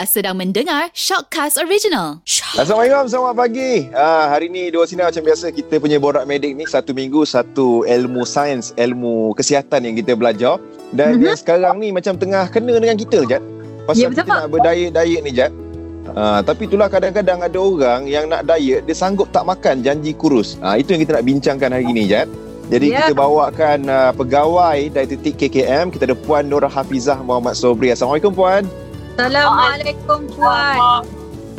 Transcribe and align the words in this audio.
Anda 0.00 0.08
sedang 0.08 0.40
mendengar 0.40 0.88
Shockcast 0.96 1.60
Original. 1.60 2.24
Assalamualaikum, 2.56 3.04
selamat 3.04 3.36
pagi. 3.36 3.84
Uh, 3.92 4.24
hari 4.32 4.48
ni 4.48 4.72
dua 4.72 4.88
sini 4.88 5.04
macam 5.04 5.20
biasa 5.20 5.52
kita 5.52 5.76
punya 5.76 6.00
borak 6.00 6.24
medik 6.24 6.56
ni 6.56 6.64
satu 6.64 6.96
minggu 6.96 7.20
satu 7.28 7.84
ilmu 7.84 8.24
sains, 8.24 8.72
ilmu 8.80 9.36
kesihatan 9.36 9.84
yang 9.84 10.00
kita 10.00 10.16
belajar. 10.16 10.56
Dan 10.96 11.20
mm-hmm. 11.20 11.26
yang 11.28 11.36
sekarang 11.36 11.84
ni 11.84 11.92
macam 11.92 12.16
tengah 12.16 12.48
kena 12.48 12.80
dengan 12.80 12.96
kita 12.96 13.28
Jad. 13.28 13.44
Pasal 13.84 14.08
betul, 14.08 14.24
kita 14.24 14.40
nak 14.40 14.48
berdiet-diet 14.48 15.20
ni 15.20 15.32
Jad. 15.36 15.52
Uh, 16.16 16.40
tapi 16.48 16.64
itulah 16.64 16.88
kadang-kadang 16.88 17.44
ada 17.44 17.58
orang 17.60 18.08
yang 18.08 18.24
nak 18.24 18.48
diet 18.48 18.88
dia 18.88 18.96
sanggup 18.96 19.28
tak 19.36 19.44
makan 19.44 19.84
janji 19.84 20.16
kurus. 20.16 20.56
Uh, 20.64 20.80
itu 20.80 20.96
yang 20.96 21.04
kita 21.04 21.20
nak 21.20 21.28
bincangkan 21.28 21.76
hari 21.76 21.92
ni 21.92 22.08
Jad. 22.08 22.24
Jadi 22.72 22.88
Ya. 22.88 23.04
kita 23.04 23.20
bawakan 23.20 23.84
uh, 23.84 24.16
pegawai 24.16 24.80
dietetik 24.80 25.36
KKM 25.36 25.92
kita 25.92 26.08
ada 26.08 26.16
Puan 26.16 26.48
Nur 26.48 26.64
Hafizah 26.64 27.20
Muhammad 27.20 27.52
Sobri. 27.52 27.92
Assalamualaikum 27.92 28.32
Puan. 28.32 28.64
Assalamualaikum 29.20 30.32
Puan. 30.32 31.04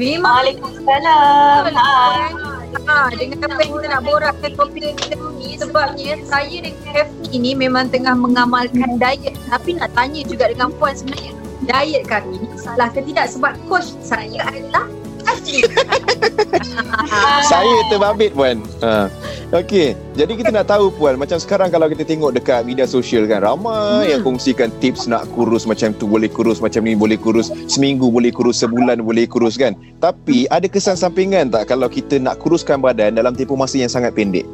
Memang 0.02 0.34
Waalaikumsalam. 0.42 1.64
Ha, 2.90 3.14
dengan 3.14 3.38
apa 3.46 3.60
yang 3.62 3.72
kita 3.78 3.88
nak 3.94 4.02
borakkan 4.02 4.52
topik 4.58 4.98
kita 4.98 5.14
ni 5.38 5.54
sebabnya 5.62 6.18
saya 6.26 6.58
dengan 6.58 6.82
Hafi 6.90 7.38
ini 7.38 7.54
memang 7.54 7.94
tengah 7.94 8.18
mengamalkan 8.18 8.98
diet 8.98 9.38
tapi 9.46 9.78
nak 9.78 9.94
tanya 9.94 10.26
juga 10.26 10.50
dengan 10.50 10.74
Puan 10.74 10.98
sebenarnya 10.98 11.38
diet 11.70 12.10
kami 12.10 12.42
ni 12.42 12.50
salah 12.58 12.90
ke 12.90 13.06
tidak 13.06 13.30
sebab 13.30 13.54
coach 13.70 13.94
saya 14.02 14.42
adalah 14.50 14.90
Asli. 15.30 15.62
Saya 17.54 17.78
terbabit 17.94 18.34
puan. 18.34 18.66
Ha. 18.82 19.06
Okey, 19.52 20.00
jadi 20.16 20.32
kita 20.32 20.48
nak 20.56 20.72
tahu 20.72 20.96
puan, 20.96 21.20
macam 21.20 21.36
sekarang 21.36 21.68
kalau 21.68 21.92
kita 21.92 22.08
tengok 22.08 22.32
dekat 22.32 22.64
media 22.64 22.88
sosial 22.88 23.28
kan, 23.28 23.44
ramai 23.44 24.08
Hmm. 24.08 24.08
yang 24.08 24.22
kongsikan 24.24 24.72
tips 24.80 25.12
nak 25.12 25.28
kurus 25.36 25.68
macam 25.68 25.92
tu 25.92 26.08
boleh 26.08 26.32
kurus, 26.32 26.64
macam 26.64 26.80
ni 26.88 26.96
boleh 26.96 27.20
kurus, 27.20 27.52
seminggu 27.68 28.08
boleh 28.08 28.32
kurus, 28.32 28.64
sebulan 28.64 29.04
boleh 29.04 29.28
kurus 29.28 29.60
kan. 29.60 29.76
Tapi 30.00 30.48
ada 30.48 30.72
kesan 30.72 30.96
sampingan 30.96 31.52
tak 31.52 31.68
kalau 31.68 31.92
kita 31.92 32.16
nak 32.16 32.40
kuruskan 32.40 32.80
badan 32.80 33.12
dalam 33.12 33.36
tempoh 33.36 33.60
masa 33.60 33.76
yang 33.76 33.92
sangat 33.92 34.16
pendek? 34.16 34.48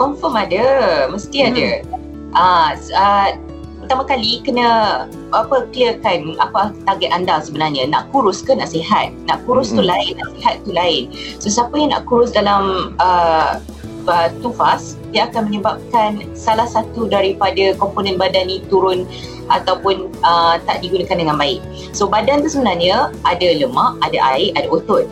Confirm 0.00 0.40
ada, 0.40 0.64
mesti 1.12 1.44
Hmm. 1.44 1.48
ada. 1.52 1.68
Ah, 2.32 2.72
s- 2.72 2.94
ah, 2.96 3.36
pertama 3.90 4.06
kali 4.06 4.38
kena 4.46 4.66
apa 5.34 5.66
clearkan 5.74 6.38
apa 6.38 6.70
target 6.86 7.10
anda 7.10 7.42
sebenarnya. 7.42 7.90
Nak 7.90 8.14
kurus 8.14 8.38
ke 8.38 8.54
nak 8.54 8.70
sihat? 8.70 9.10
Nak 9.26 9.42
kurus 9.50 9.74
tu 9.74 9.82
Mm-mm. 9.82 9.90
lain, 9.90 10.14
nak 10.14 10.30
sihat 10.38 10.54
tu 10.62 10.70
lain. 10.70 11.10
So 11.42 11.50
siapa 11.50 11.74
yang 11.74 11.90
nak 11.90 12.06
kurus 12.06 12.30
dalam 12.30 12.94
uh, 13.02 13.58
uh, 14.06 14.30
too 14.46 14.54
fast, 14.54 14.94
dia 15.10 15.26
akan 15.26 15.50
menyebabkan 15.50 16.22
salah 16.38 16.70
satu 16.70 17.10
daripada 17.10 17.74
komponen 17.82 18.14
badan 18.14 18.46
ni 18.46 18.62
turun 18.70 19.10
ataupun 19.50 20.06
uh, 20.22 20.62
tak 20.70 20.86
digunakan 20.86 21.26
dengan 21.26 21.34
baik. 21.34 21.58
So 21.90 22.06
badan 22.06 22.46
tu 22.46 22.48
sebenarnya 22.54 23.10
ada 23.26 23.48
lemak, 23.58 23.98
ada 24.06 24.38
air, 24.38 24.54
ada 24.54 24.70
otot. 24.70 25.10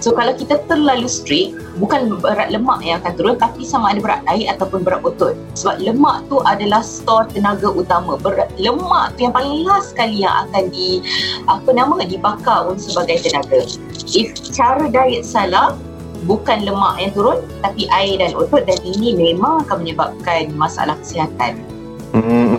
So 0.00 0.12
kalau 0.12 0.36
kita 0.36 0.60
terlalu 0.68 1.08
strict, 1.08 1.56
bukan 1.80 2.20
berat 2.20 2.52
lemak 2.52 2.84
yang 2.84 3.00
akan 3.02 3.12
turun 3.16 3.36
tapi 3.40 3.64
sama 3.64 3.92
ada 3.96 4.00
berat 4.00 4.22
air 4.28 4.52
ataupun 4.52 4.84
berat 4.84 5.02
otot. 5.02 5.34
Sebab 5.56 5.80
lemak 5.80 6.28
tu 6.28 6.40
adalah 6.44 6.84
store 6.84 7.28
tenaga 7.32 7.68
utama. 7.72 8.20
Berat 8.20 8.52
lemak 8.60 9.16
tu 9.16 9.28
yang 9.28 9.34
paling 9.34 9.64
last 9.64 9.96
sekali 9.96 10.24
yang 10.24 10.48
akan 10.48 10.68
di 10.72 11.00
apa 11.48 11.70
nama 11.72 12.04
dibakar 12.04 12.68
untuk 12.72 12.92
sebagai 12.92 13.24
tenaga. 13.24 13.64
If 14.12 14.36
cara 14.54 14.86
diet 14.88 15.24
salah, 15.24 15.74
bukan 16.24 16.66
lemak 16.66 16.98
yang 17.00 17.12
turun 17.14 17.38
tapi 17.62 17.86
air 17.92 18.18
dan 18.20 18.32
otot 18.34 18.64
dan 18.64 18.78
ini 18.82 19.14
memang 19.14 19.64
akan 19.64 19.84
menyebabkan 19.84 20.52
masalah 20.56 20.98
kesihatan. 21.00 21.60
Hmm. 22.16 22.56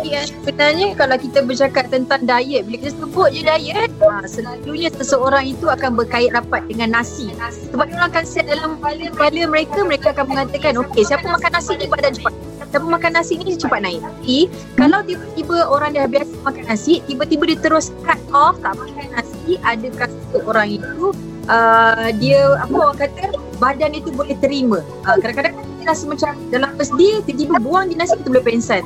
Ya, 0.00 0.24
sebenarnya 0.24 0.96
kalau 0.96 1.16
kita 1.20 1.44
bercakap 1.44 1.92
tentang 1.92 2.24
diet, 2.24 2.64
bila 2.64 2.76
kita 2.80 2.92
sebut 2.96 3.28
je 3.36 3.42
diet, 3.44 3.90
ha, 4.00 4.24
selalunya 4.24 4.88
seseorang 4.96 5.44
itu 5.52 5.68
akan 5.68 5.92
berkait 5.92 6.32
rapat 6.32 6.64
dengan 6.66 6.96
nasi. 7.00 7.28
Sebab 7.68 7.84
dia 7.84 8.08
akan 8.08 8.24
set 8.24 8.48
dalam 8.48 8.80
kepala, 8.80 9.44
mereka, 9.44 9.78
mereka 9.84 10.08
akan 10.16 10.26
mengatakan, 10.32 10.72
okey, 10.88 11.04
siapa 11.04 11.28
makan 11.28 11.50
nasi 11.52 11.72
ni 11.76 11.86
badan 11.86 12.16
cepat. 12.16 12.32
Siapa 12.70 12.86
makan 12.86 13.10
nasi 13.12 13.32
ni 13.36 13.58
cepat 13.58 13.80
naik. 13.84 14.00
Tapi, 14.00 14.38
kalau 14.78 14.98
tiba-tiba 15.04 15.56
orang 15.68 15.90
dah 15.92 16.06
biasa 16.08 16.32
makan 16.48 16.64
nasi, 16.64 17.04
tiba-tiba 17.04 17.42
dia 17.50 17.58
terus 17.60 17.92
cut 18.06 18.20
off, 18.32 18.56
tak 18.64 18.80
makan 18.80 19.06
nasi, 19.12 19.60
adakah 19.62 20.08
seseorang 20.08 20.68
itu 20.80 21.12
uh, 21.52 22.08
dia, 22.16 22.40
apa 22.56 22.74
orang 22.74 22.98
kata, 22.98 23.36
badan 23.60 23.92
itu 23.92 24.08
boleh 24.14 24.38
terima. 24.40 24.80
Uh, 25.04 25.20
kadang-kadang 25.20 25.54
rasa 25.84 26.04
macam 26.08 26.36
dalam 26.48 26.70
first 26.80 26.94
day, 26.96 27.20
tiba-tiba 27.28 27.60
buang 27.60 27.92
je 27.92 27.96
nasi, 28.00 28.16
kita 28.16 28.28
boleh 28.32 28.46
pensan. 28.48 28.84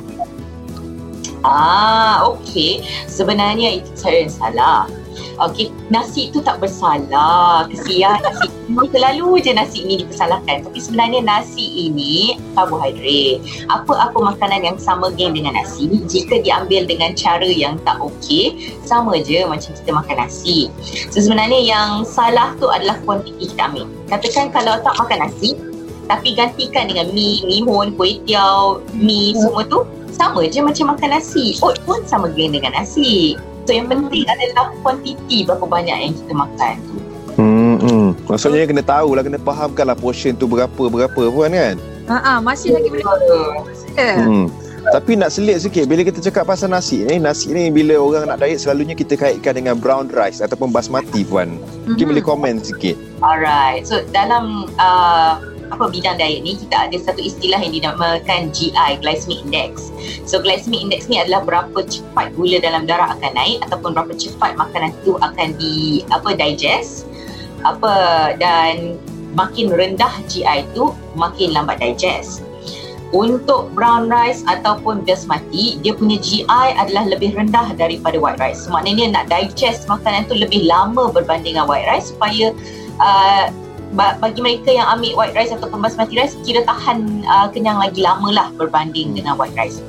Ah, 1.45 2.25
okey. 2.25 2.81
Sebenarnya 3.05 3.77
itu 3.77 3.89
cara 4.01 4.25
yang 4.25 4.33
salah. 4.33 4.89
Okey, 5.35 5.67
nasi 5.91 6.31
itu 6.31 6.39
tak 6.39 6.63
bersalah. 6.63 7.67
Kesian 7.67 8.23
nasi. 8.23 8.47
Selalu 8.89 9.43
je 9.43 9.51
nasi 9.51 9.77
ini 9.83 10.01
dipersalahkan. 10.01 10.63
Tapi 10.65 10.79
sebenarnya 10.79 11.21
nasi 11.21 11.91
ini 11.91 12.39
karbohidrat. 12.55 13.43
Apa-apa 13.67 14.33
makanan 14.33 14.63
yang 14.63 14.77
sama 14.79 15.11
geng 15.13 15.35
dengan 15.35 15.59
nasi, 15.59 15.91
jika 16.07 16.39
diambil 16.39 16.87
dengan 16.87 17.13
cara 17.13 17.45
yang 17.45 17.75
tak 17.83 17.99
okey, 17.99 18.73
sama 18.87 19.19
je 19.21 19.43
macam 19.43 19.75
kita 19.75 19.91
makan 19.91 20.17
nasi. 20.23 20.71
So 21.11 21.19
sebenarnya 21.19 21.61
yang 21.61 21.89
salah 22.07 22.55
tu 22.57 22.71
adalah 22.71 22.97
kuantiti 23.03 23.51
kita 23.51 23.69
ambil. 23.69 23.85
Katakan 24.07 24.55
kalau 24.55 24.79
tak 24.81 24.95
makan 24.97 25.29
nasi, 25.29 25.59
tapi 26.05 26.37
gantikan 26.37 26.85
dengan 26.85 27.09
mi, 27.11 27.41
mihun, 27.45 27.97
kuih 27.97 28.21
tiaw, 28.29 28.77
mi 28.93 29.33
semua 29.33 29.65
tu 29.65 29.85
sama 30.15 30.47
je 30.47 30.63
macam 30.63 30.95
makan 30.95 31.19
nasi. 31.19 31.59
Oat 31.59 31.81
pun 31.83 31.99
sama 32.07 32.31
geng 32.31 32.55
dengan 32.55 32.77
nasi. 32.77 33.35
So 33.65 33.73
yang 33.73 33.89
penting 33.89 34.23
adalah 34.29 34.71
kuantiti 34.85 35.43
berapa 35.43 35.65
banyak 35.65 35.97
yang 35.97 36.13
kita 36.13 36.33
makan 36.33 36.73
tu. 36.85 36.95
Hmm. 37.35 37.75
hmm. 37.81 38.09
Maksudnya 38.31 38.63
kena 38.69 38.83
tahu 38.85 39.17
lah, 39.17 39.23
kena 39.25 39.41
fahamkan 39.41 39.91
lah 39.91 39.97
portion 39.97 40.37
tu 40.37 40.47
berapa 40.47 40.69
berapa 40.87 41.21
puan 41.33 41.51
kan. 41.51 41.75
Ha 42.05 42.37
ah, 42.37 42.39
masih 42.39 42.77
lagi 42.77 42.87
boleh 42.87 43.03
rasa. 43.03 43.39
Hmm. 43.97 44.47
Tapi 44.85 45.17
nak 45.17 45.33
selit 45.33 45.65
sikit 45.65 45.89
bila 45.89 46.05
kita 46.05 46.21
cakap 46.21 46.45
pasal 46.45 46.69
nasi 46.69 47.01
ni, 47.01 47.17
nasi 47.17 47.49
ni 47.49 47.73
bila 47.73 47.97
orang 47.97 48.29
nak 48.29 48.37
diet 48.37 48.61
selalunya 48.61 48.93
kita 48.93 49.17
kaitkan 49.17 49.57
dengan 49.57 49.81
brown 49.81 50.13
rice 50.13 50.45
ataupun 50.45 50.69
basmati 50.69 51.25
puan. 51.25 51.57
Mungkin 51.89 52.05
Mhm. 52.05 52.11
boleh 52.13 52.23
komen 52.23 52.53
sikit. 52.61 52.93
Alright. 53.25 53.89
So 53.89 54.05
dalam 54.13 54.69
uh, 54.77 55.41
apa 55.75 55.91
bidang 55.91 56.15
diet 56.15 56.39
ni 56.47 56.55
kita 56.55 56.87
ada 56.87 56.95
satu 56.95 57.19
istilah 57.19 57.59
yang 57.59 57.75
dinamakan 57.75 58.47
GI 58.55 59.03
glycemic 59.03 59.43
index. 59.43 59.91
So 60.23 60.39
glycemic 60.39 60.87
index 60.87 61.11
ni 61.11 61.19
adalah 61.19 61.43
berapa 61.43 61.83
cepat 61.83 62.31
gula 62.39 62.63
dalam 62.63 62.87
darah 62.87 63.11
akan 63.19 63.35
naik 63.35 63.59
ataupun 63.67 63.91
berapa 63.91 64.15
cepat 64.15 64.55
makanan 64.55 64.95
itu 65.03 65.19
akan 65.19 65.51
di 65.59 66.07
apa 66.15 66.31
digest 66.31 67.03
apa 67.67 67.93
dan 68.39 68.95
makin 69.35 69.67
rendah 69.67 70.15
GI 70.31 70.63
tu 70.71 70.95
makin 71.19 71.51
lambat 71.51 71.83
digest. 71.83 72.39
Untuk 73.13 73.71
brown 73.71 74.11
rice 74.11 74.43
ataupun 74.43 75.05
basmati, 75.07 75.79
dia 75.79 75.95
punya 75.95 76.19
GI 76.19 76.67
adalah 76.75 77.05
lebih 77.07 77.37
rendah 77.37 77.71
daripada 77.77 78.17
white 78.19 78.41
rice. 78.41 78.67
Maknanya 78.67 79.13
nak 79.13 79.25
digest 79.31 79.87
makanan 79.87 80.27
tu 80.27 80.35
lebih 80.35 80.67
lama 80.67 81.13
berbanding 81.13 81.55
dengan 81.55 81.69
white 81.69 81.87
rice 81.87 82.11
supaya 82.11 82.51
uh, 82.99 83.47
bagi 83.93 84.41
mereka 84.41 84.73
yang 84.73 84.89
ambil 84.97 85.13
white 85.21 85.35
rice 85.37 85.53
ataupun 85.53 85.83
basmati 85.83 86.17
rice 86.17 86.33
kira 86.41 86.65
tahan 86.65 87.21
uh, 87.29 87.47
kenyang 87.53 87.77
lagi 87.77 88.01
lama 88.01 88.33
lah 88.33 88.47
berbanding 88.57 89.13
dengan 89.13 89.37
white 89.37 89.53
rice. 89.53 89.79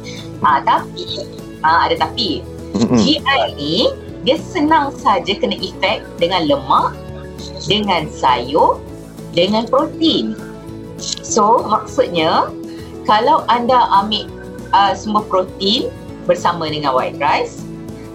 Uh, 0.45 0.61
tapi, 0.63 1.25
uh, 1.65 1.89
ada 1.89 1.97
tapi, 1.97 2.45
Hmm. 2.77 3.01
GI 3.01 3.57
ni 3.57 3.89
dia 4.27 4.37
senang 4.37 4.93
saja 4.93 5.33
kena 5.33 5.57
efek 5.57 6.05
dengan 6.21 6.45
lemak, 6.45 6.93
dengan 7.65 8.11
sayur, 8.13 8.83
dengan 9.33 9.65
protein. 9.65 10.37
So 11.01 11.65
maksudnya 11.65 12.53
kalau 13.09 13.49
anda 13.49 13.87
ambil 13.97 14.29
uh, 14.77 14.93
sumber 14.93 15.25
protein 15.31 15.89
bersama 16.29 16.69
dengan 16.69 16.93
white 16.93 17.17
rice, 17.17 17.65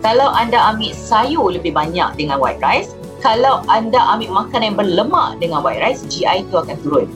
kalau 0.05 0.29
anda 0.29 0.59
ambil 0.59 0.93
sayur 0.93 1.57
lebih 1.57 1.73
banyak 1.73 2.13
dengan 2.19 2.37
white 2.37 2.61
rice, 2.61 2.93
kalau 3.21 3.61
anda 3.69 4.01
ambil 4.17 4.45
makanan 4.45 4.73
yang 4.73 4.77
berlemak 4.77 5.37
dengan 5.37 5.61
white 5.61 5.81
rice, 5.81 6.03
GI 6.09 6.49
itu 6.49 6.55
akan 6.57 6.75
turun. 6.81 7.07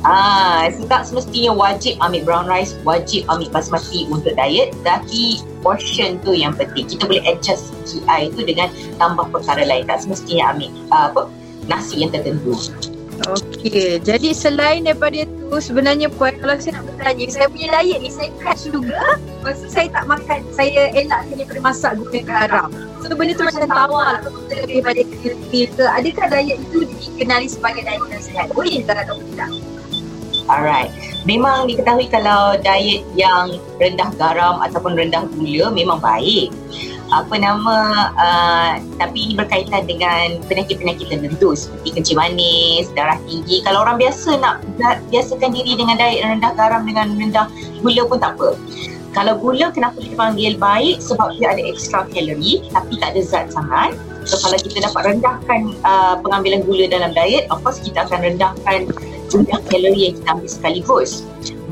Ah, 0.00 0.64
so 0.72 0.88
tak 0.88 1.04
semestinya 1.04 1.52
wajib 1.52 2.00
ambil 2.00 2.24
brown 2.24 2.46
rice, 2.48 2.72
wajib 2.88 3.28
ambil 3.28 3.52
basmati 3.52 4.08
untuk 4.08 4.32
diet, 4.32 4.72
tapi 4.80 5.44
portion 5.60 6.16
tu 6.24 6.32
yang 6.32 6.56
penting. 6.56 6.88
Kita 6.88 7.04
boleh 7.04 7.22
adjust 7.28 7.70
GI 7.84 8.32
tu 8.32 8.40
dengan 8.42 8.72
tambah 8.96 9.28
perkara 9.28 9.62
lain. 9.62 9.84
Tak 9.84 10.08
semestinya 10.08 10.56
ambil 10.56 10.70
uh, 10.90 11.12
apa 11.12 11.20
nasi 11.68 12.00
yang 12.00 12.10
tertentu. 12.10 12.56
Okey, 13.20 14.00
jadi 14.00 14.32
selain 14.32 14.88
daripada 14.88 15.28
tu 15.28 15.56
sebenarnya 15.60 16.08
puan 16.08 16.32
kalau 16.40 16.56
saya 16.56 16.80
nak 16.80 16.88
bertanya, 16.88 17.24
saya 17.28 17.46
punya 17.52 17.68
diet 17.68 18.00
ni 18.00 18.08
saya 18.08 18.32
cut 18.40 18.56
juga. 18.64 19.20
Tu 19.44 19.68
saya 19.68 19.92
tak 19.92 20.04
makan, 20.08 20.40
saya 20.56 20.88
elakkan 20.96 21.36
daripada 21.36 21.60
masak 21.60 21.90
guna 22.00 22.20
garam. 22.24 22.68
So 23.04 23.12
benda 23.12 23.36
tu 23.36 23.44
macam 23.44 23.68
tawar 23.68 24.08
lah, 24.16 24.20
kita 24.24 24.54
lebih 24.64 24.80
pada 24.80 25.02
kecil 25.04 25.64
ke. 25.76 25.84
Adakah 25.84 26.26
diet 26.32 26.58
itu 26.64 26.78
dikenali 26.88 27.48
sebagai 27.52 27.82
diet 27.84 28.20
sihat? 28.24 28.48
Boleh 28.56 28.80
ke 28.80 28.92
atau 28.92 29.20
tidak? 29.32 29.50
Alright. 30.48 30.90
Memang 31.28 31.68
diketahui 31.68 32.08
kalau 32.08 32.56
diet 32.56 33.04
yang 33.12 33.60
rendah 33.76 34.08
garam 34.16 34.64
ataupun 34.64 34.96
rendah 34.96 35.28
gula 35.36 35.68
memang 35.68 36.00
baik. 36.00 36.48
Apa 37.10 37.34
nama 37.42 37.76
uh, 38.14 38.72
tapi 39.02 39.30
ini 39.30 39.34
berkaitan 39.34 39.82
dengan 39.86 40.38
penyakit-penyakit 40.46 41.10
tertentu 41.10 41.58
seperti 41.58 41.98
kencing 41.98 42.18
manis, 42.18 42.86
darah 42.94 43.18
tinggi. 43.26 43.62
Kalau 43.66 43.82
orang 43.82 43.98
biasa 43.98 44.38
nak 44.38 44.62
biasakan 45.10 45.50
diri 45.50 45.74
dengan 45.74 45.98
diet 45.98 46.22
rendah 46.22 46.54
garam 46.54 46.86
dengan 46.86 47.10
rendah 47.18 47.50
gula 47.82 48.02
pun 48.06 48.18
tak 48.22 48.38
apa. 48.38 48.54
Kalau 49.10 49.34
gula 49.42 49.74
kenapa 49.74 49.98
kita 49.98 50.14
panggil 50.14 50.54
baik 50.54 51.02
sebab 51.02 51.34
dia 51.34 51.50
ada 51.50 51.62
extra 51.66 52.06
kalori 52.06 52.62
tapi 52.70 52.92
tak 53.02 53.18
ada 53.18 53.20
zat 53.26 53.46
sangat. 53.50 53.98
So 54.22 54.38
kalau 54.38 54.58
kita 54.62 54.86
dapat 54.86 55.02
rendahkan 55.16 55.60
uh, 55.82 56.14
pengambilan 56.22 56.62
gula 56.62 56.86
dalam 56.86 57.10
diet, 57.10 57.50
of 57.50 57.58
course 57.66 57.82
kita 57.82 58.06
akan 58.06 58.22
rendahkan 58.22 58.86
jumlah 59.26 59.58
kalori 59.66 60.10
yang 60.10 60.14
kita 60.14 60.28
ambil 60.30 60.50
sekaligus. 60.50 61.10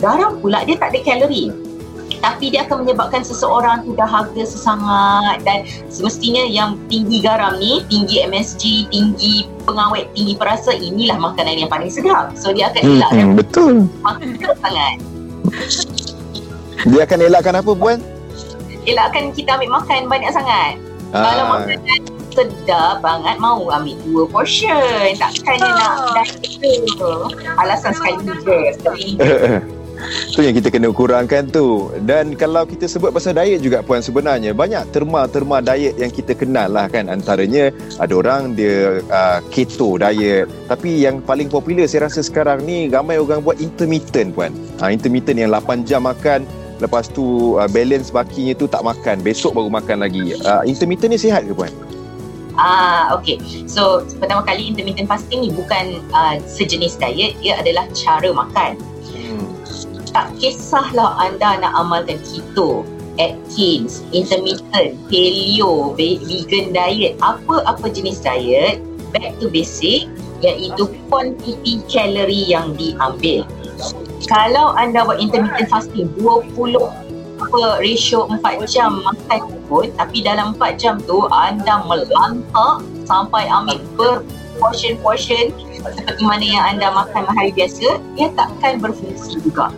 Garam 0.03 0.43
pula 0.43 0.67
dia 0.67 0.75
tak 0.75 0.91
ada 0.95 1.01
kalori 1.07 1.68
tapi 2.19 2.51
dia 2.51 2.67
akan 2.67 2.85
menyebabkan 2.85 3.23
seseorang 3.23 3.87
tu 3.87 3.95
dahaga 3.95 4.43
sesangat 4.43 5.43
dan 5.47 5.65
semestinya 5.91 6.43
yang 6.47 6.79
tinggi 6.91 7.23
garam 7.23 7.59
ni, 7.59 7.83
tinggi 7.87 8.27
MSG, 8.27 8.91
tinggi 8.91 9.47
pengawet, 9.63 10.11
tinggi 10.15 10.35
perasa, 10.35 10.75
inilah 10.75 11.19
makanan 11.19 11.67
yang 11.67 11.71
paling 11.71 11.91
sedap. 11.91 12.35
So 12.35 12.51
dia 12.51 12.71
akan 12.73 12.83
elakkan. 12.83 13.19
Hmm, 13.19 13.31
hmm, 13.31 13.39
betul. 13.39 13.75
Makan 14.03 14.29
sangat. 14.59 14.95
Dia 16.89 17.01
akan 17.07 17.19
elakkan 17.23 17.55
apa 17.59 17.71
puan? 17.75 17.99
Elakkan 18.89 19.35
kita 19.35 19.59
ambil 19.59 19.83
makan 19.83 20.01
banyak 20.09 20.31
sangat. 20.33 20.81
Ah. 21.13 21.23
Kalau 21.25 21.45
makanan 21.59 22.01
sedap 22.39 23.03
banget 23.03 23.37
mau 23.43 23.67
ambil 23.67 23.97
dua 24.07 24.25
portion. 24.31 25.15
Takkan 25.19 25.59
dia 25.59 25.73
nak 25.75 25.95
dah 26.15 26.29
itu. 26.63 27.13
Alasan 27.59 27.93
sekali 27.95 28.23
je. 28.43 28.59
tu 30.33 30.41
yang 30.45 30.55
kita 30.55 30.69
kena 30.71 30.89
kurangkan 30.95 31.51
tu. 31.51 31.91
Dan 32.07 32.39
kalau 32.39 32.65
kita 32.65 32.87
sebut 32.87 33.11
pasal 33.11 33.37
diet 33.37 33.61
juga 33.61 33.83
puan 33.83 34.01
sebenarnya 34.01 34.55
banyak 34.55 34.91
terma-terma 34.95 35.61
diet 35.63 35.99
yang 35.99 36.13
kita 36.13 36.35
kenal 36.35 36.71
lah 36.71 36.87
kan? 36.87 37.11
Antaranya 37.11 37.75
ada 37.99 38.13
orang 38.15 38.55
dia 38.55 39.03
uh, 39.11 39.39
keto 39.51 39.99
diet. 39.99 40.47
Tapi 40.71 41.05
yang 41.05 41.21
paling 41.23 41.51
popular 41.51 41.87
saya 41.91 42.07
rasa 42.07 42.23
sekarang 42.23 42.63
ni 42.65 42.87
ramai 42.89 43.19
orang 43.19 43.43
buat 43.43 43.59
intermittent 43.59 44.35
puan. 44.35 44.55
Uh, 44.79 44.91
intermittent 44.93 45.39
yang 45.39 45.51
8 45.51 45.85
jam 45.89 46.07
makan 46.07 46.47
lepas 46.79 47.11
tu 47.11 47.59
uh, 47.59 47.67
balance 47.67 48.15
bakinya 48.15 48.55
tu 48.55 48.71
tak 48.71 48.87
makan. 48.87 49.21
Besok 49.23 49.59
baru 49.59 49.71
makan 49.71 50.07
lagi. 50.07 50.39
Uh, 50.47 50.63
intermittent 50.65 51.15
ni 51.15 51.19
sihat 51.19 51.45
ke 51.45 51.53
puan? 51.55 51.75
Ah, 52.59 53.15
okay. 53.15 53.39
So 53.71 54.03
pertama 54.19 54.43
kali 54.43 54.75
intermittent 54.75 55.07
fasting 55.07 55.47
ni 55.47 55.51
bukan 55.55 56.03
uh, 56.11 56.43
sejenis 56.43 56.99
diet, 56.99 57.39
ia 57.39 57.55
adalah 57.55 57.87
cara 57.95 58.35
makan 58.35 58.75
tak 60.19 60.35
kisahlah 60.43 61.15
anda 61.23 61.63
nak 61.63 61.79
amalkan 61.79 62.19
keto, 62.27 62.83
Atkins, 63.23 64.03
intermittent, 64.11 64.99
paleo, 65.07 65.95
vegan 65.95 66.75
diet, 66.75 67.15
apa-apa 67.23 67.87
jenis 67.87 68.19
diet, 68.19 68.83
back 69.15 69.39
to 69.39 69.47
basic 69.47 70.11
iaitu 70.43 70.91
quantity 71.07 71.79
kalori 71.87 72.51
yang 72.51 72.75
diambil. 72.75 73.47
Kalau 74.27 74.75
anda 74.75 75.07
buat 75.07 75.23
intermittent 75.23 75.71
fasting 75.71 76.11
20 76.19 76.51
apa 77.39 77.79
ratio 77.79 78.27
4 78.27 78.67
jam 78.67 78.99
makan 79.07 79.55
pun 79.71 79.87
tapi 79.95 80.27
dalam 80.27 80.59
4 80.59 80.75
jam 80.75 80.99
tu 81.07 81.31
anda 81.31 81.79
melantak 81.87 82.83
sampai 83.07 83.47
ambil 83.47 83.79
ber 83.95 84.27
portion-portion 84.59 85.55
seperti 85.95 86.23
mana 86.27 86.43
yang 86.43 86.65
anda 86.75 86.91
makan 86.91 87.23
hari 87.31 87.55
biasa 87.55 88.03
dia 88.19 88.27
takkan 88.35 88.83
berfungsi 88.83 89.39
juga. 89.39 89.71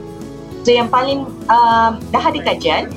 So 0.61 0.77
yang 0.77 0.93
paling 0.93 1.25
uh, 1.49 1.97
dah 2.13 2.25
ada 2.29 2.41
kajian 2.45 2.93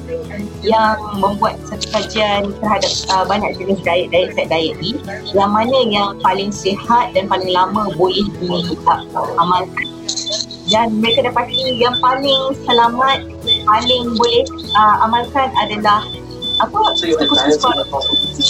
yang 0.64 0.96
membuat 1.20 1.60
satu 1.68 1.88
kajian 1.92 2.52
terhadap 2.60 2.92
uh, 3.12 3.24
banyak 3.28 3.56
jenis 3.60 3.80
diet 3.84 4.12
diet 4.12 4.32
set 4.36 4.48
diet 4.52 4.76
ni 4.80 5.00
yang 5.36 5.52
mana 5.52 5.78
yang 5.88 6.20
paling 6.24 6.52
sihat 6.52 7.12
dan 7.16 7.28
paling 7.28 7.52
lama 7.52 7.92
boleh 7.96 8.24
diamalkan 8.40 9.88
dan 10.72 10.88
mereka 11.04 11.28
dapati 11.28 11.76
yang 11.76 11.96
paling 12.00 12.56
selamat 12.64 13.28
paling 13.68 14.04
boleh 14.16 14.44
uh, 14.80 14.96
amalkan 15.04 15.52
adalah 15.60 16.08
apa 16.64 16.80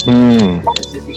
hmm. 0.05 0.61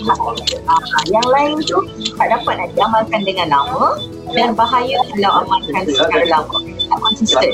Uh, 0.07 1.03
yang 1.11 1.27
lain 1.31 1.59
tu 1.63 1.79
tak 2.15 2.27
dapat 2.31 2.55
nak 2.59 2.69
diamalkan 2.75 3.21
dengan 3.27 3.47
lama 3.53 3.99
dan 4.35 4.55
bahaya 4.55 4.99
kalau 5.15 5.43
amalkan 5.45 5.83
secara 5.87 6.25
lama 6.27 6.57
tak 6.87 6.99
konsisten. 7.03 7.53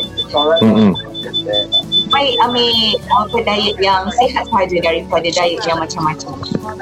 Mm-hmm. 0.61 0.93
Baik 2.13 2.35
ambil 2.45 2.73
apa 3.09 3.37
diet 3.45 3.77
yang 3.81 4.03
sihat 4.21 4.45
sahaja 4.49 4.77
daripada 4.85 5.29
diet 5.29 5.61
yang 5.65 5.79
macam-macam. 5.81 6.33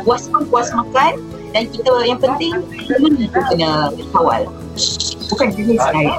Puas 0.02 0.26
pun 0.30 0.42
puas 0.50 0.68
makan 0.74 1.18
dan 1.54 1.66
kita 1.70 1.92
yang 2.06 2.18
penting 2.18 2.54
kita 3.18 3.38
kena 3.50 3.90
kawal 4.14 4.46
bukan 5.30 5.48
jenis 5.54 5.80
saya. 5.80 6.10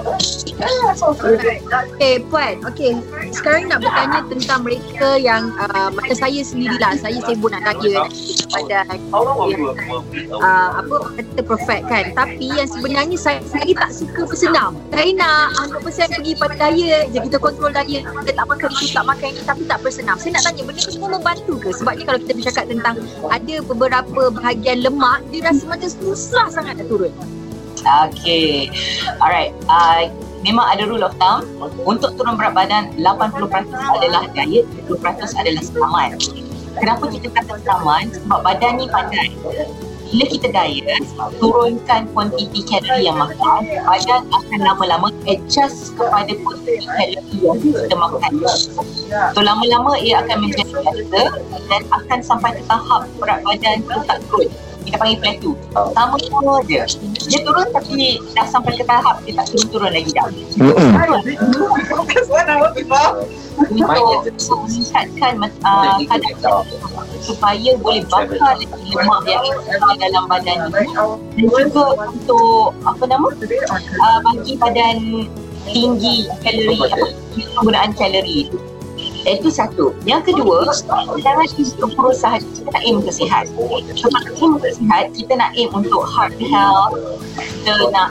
Okay, 1.98 2.22
Puan. 2.30 2.62
Okay, 2.74 2.94
sekarang 3.34 3.68
nak 3.68 3.82
bertanya 3.82 4.20
tentang 4.30 4.60
mereka 4.62 5.18
yang 5.18 5.50
uh, 5.58 5.90
macam 5.90 6.16
saya 6.16 6.40
sendirilah. 6.46 6.94
Saya 7.02 7.18
sibuk 7.26 7.50
nak 7.50 7.66
daya 7.66 8.06
pada 8.52 8.78
uh, 10.38 10.70
apa 10.80 10.96
kata 11.18 11.42
perfect 11.42 11.84
kan. 11.90 12.06
Tapi 12.14 12.48
yang 12.54 12.70
sebenarnya 12.70 13.18
saya 13.18 13.38
sendiri 13.42 13.74
tak 13.78 13.92
suka 13.92 14.22
bersenam. 14.30 14.78
Saya 14.94 15.12
nak 15.18 15.58
100% 15.82 16.18
pergi 16.22 16.34
pada 16.38 16.56
daya 16.58 17.10
je. 17.10 17.20
Kita 17.26 17.38
kontrol 17.42 17.74
daya. 17.74 18.00
Kita 18.06 18.32
tak 18.38 18.46
makan 18.48 18.70
itu, 18.78 18.86
tak 18.94 19.06
makan 19.06 19.28
ini 19.34 19.42
tapi 19.44 19.64
tak 19.66 19.80
bersenam. 19.82 20.16
Saya 20.22 20.38
nak 20.38 20.44
tanya, 20.46 20.62
benda 20.66 20.82
itu 20.82 20.92
semua 20.94 21.10
membantu 21.18 21.54
ke? 21.58 21.70
Sebabnya 21.74 22.04
kalau 22.06 22.20
kita 22.22 22.34
bercakap 22.38 22.66
tentang 22.70 22.96
ada 23.28 23.56
beberapa 23.66 24.22
bahagian 24.30 24.86
lemak, 24.86 25.26
dia 25.34 25.42
rasa 25.50 25.64
macam 25.66 25.90
susah 25.90 26.48
sangat 26.54 26.78
nak 26.78 26.88
turun. 26.88 27.14
Okay. 27.86 28.70
Alright. 29.18 29.54
Uh, 29.66 30.10
memang 30.46 30.66
ada 30.70 30.86
rule 30.86 31.06
of 31.06 31.14
thumb. 31.18 31.46
Untuk 31.86 32.18
turun 32.18 32.38
berat 32.38 32.54
badan, 32.54 32.94
80% 32.98 33.74
adalah 33.74 34.26
diet, 34.34 34.66
20% 34.90 35.42
adalah 35.42 35.64
selamat. 35.66 36.12
Kenapa 36.78 37.04
kita 37.12 37.28
kata 37.34 37.54
selamat? 37.62 38.06
Sebab 38.22 38.40
badan 38.42 38.72
ni 38.80 38.86
pandai. 38.90 39.30
Bila 40.12 40.28
kita 40.28 40.48
diet, 40.52 41.04
turunkan 41.40 42.04
kuantiti 42.12 42.68
kalori 42.68 43.08
yang 43.08 43.16
makan, 43.16 43.64
badan 43.64 44.28
akan 44.28 44.60
lama-lama 44.60 45.08
adjust 45.24 45.96
kepada 45.96 46.36
kuantiti 46.44 46.84
kalori 46.84 47.16
yang 47.40 47.58
kita 47.64 47.96
makan. 47.96 48.32
So 49.32 49.40
lama-lama 49.40 49.96
ia 50.04 50.20
akan 50.20 50.38
menjadi 50.48 50.74
biasa 50.84 51.22
dan 51.72 51.82
akan 51.96 52.20
sampai 52.20 52.60
ke 52.60 52.64
tahap 52.68 53.08
berat 53.24 53.40
badan 53.48 53.78
tu 53.88 54.00
tak 54.04 54.20
turun 54.28 54.52
kita 54.86 54.98
panggil 54.98 55.18
plateau. 55.22 55.54
Sama 55.94 56.16
semua 56.22 56.62
je. 56.66 56.82
Dia 57.30 57.40
turun 57.46 57.68
tapi 57.72 58.20
dah 58.34 58.46
sampai 58.50 58.74
ke 58.78 58.84
tahap 58.86 59.22
dia 59.26 59.34
tak 59.38 59.46
turun-turun 59.54 59.92
lagi 59.94 60.12
dah. 60.12 60.26
Untuk 63.72 64.60
meningkatkan 64.66 65.34
uh, 65.64 65.98
kadar 66.10 66.34
supaya 67.22 67.72
boleh 67.78 68.04
bakar 68.10 68.58
lemak 68.58 69.22
yang 69.30 69.46
ada 69.70 69.94
dalam 70.02 70.24
badan 70.26 70.58
ni 70.74 70.90
dan 71.38 71.46
juga 71.70 71.86
untuk 72.10 72.74
apa 72.82 73.04
nama 73.06 73.28
uh, 73.30 74.20
bagi 74.26 74.54
badan 74.58 74.98
tinggi 75.70 76.26
kalori 76.42 76.78
penggunaan 77.54 77.94
kalori 77.94 78.50
itu 79.26 79.50
satu. 79.54 79.94
Yang 80.08 80.34
kedua, 80.34 80.66
jangan 81.22 81.46
untuk 81.46 81.92
berusaha 81.94 82.42
kita 82.42 82.70
nak 82.74 82.82
aim 82.82 82.96
untuk 83.02 83.14
sihat. 83.14 83.46
Cuma 83.94 84.18
aim 84.26 84.50
untuk 84.58 84.74
sihat, 84.74 85.06
kita 85.14 85.34
nak 85.38 85.50
aim 85.54 85.70
untuk 85.74 86.02
heart 86.06 86.34
health, 86.42 86.98
kita 87.38 87.74
nak 87.94 88.10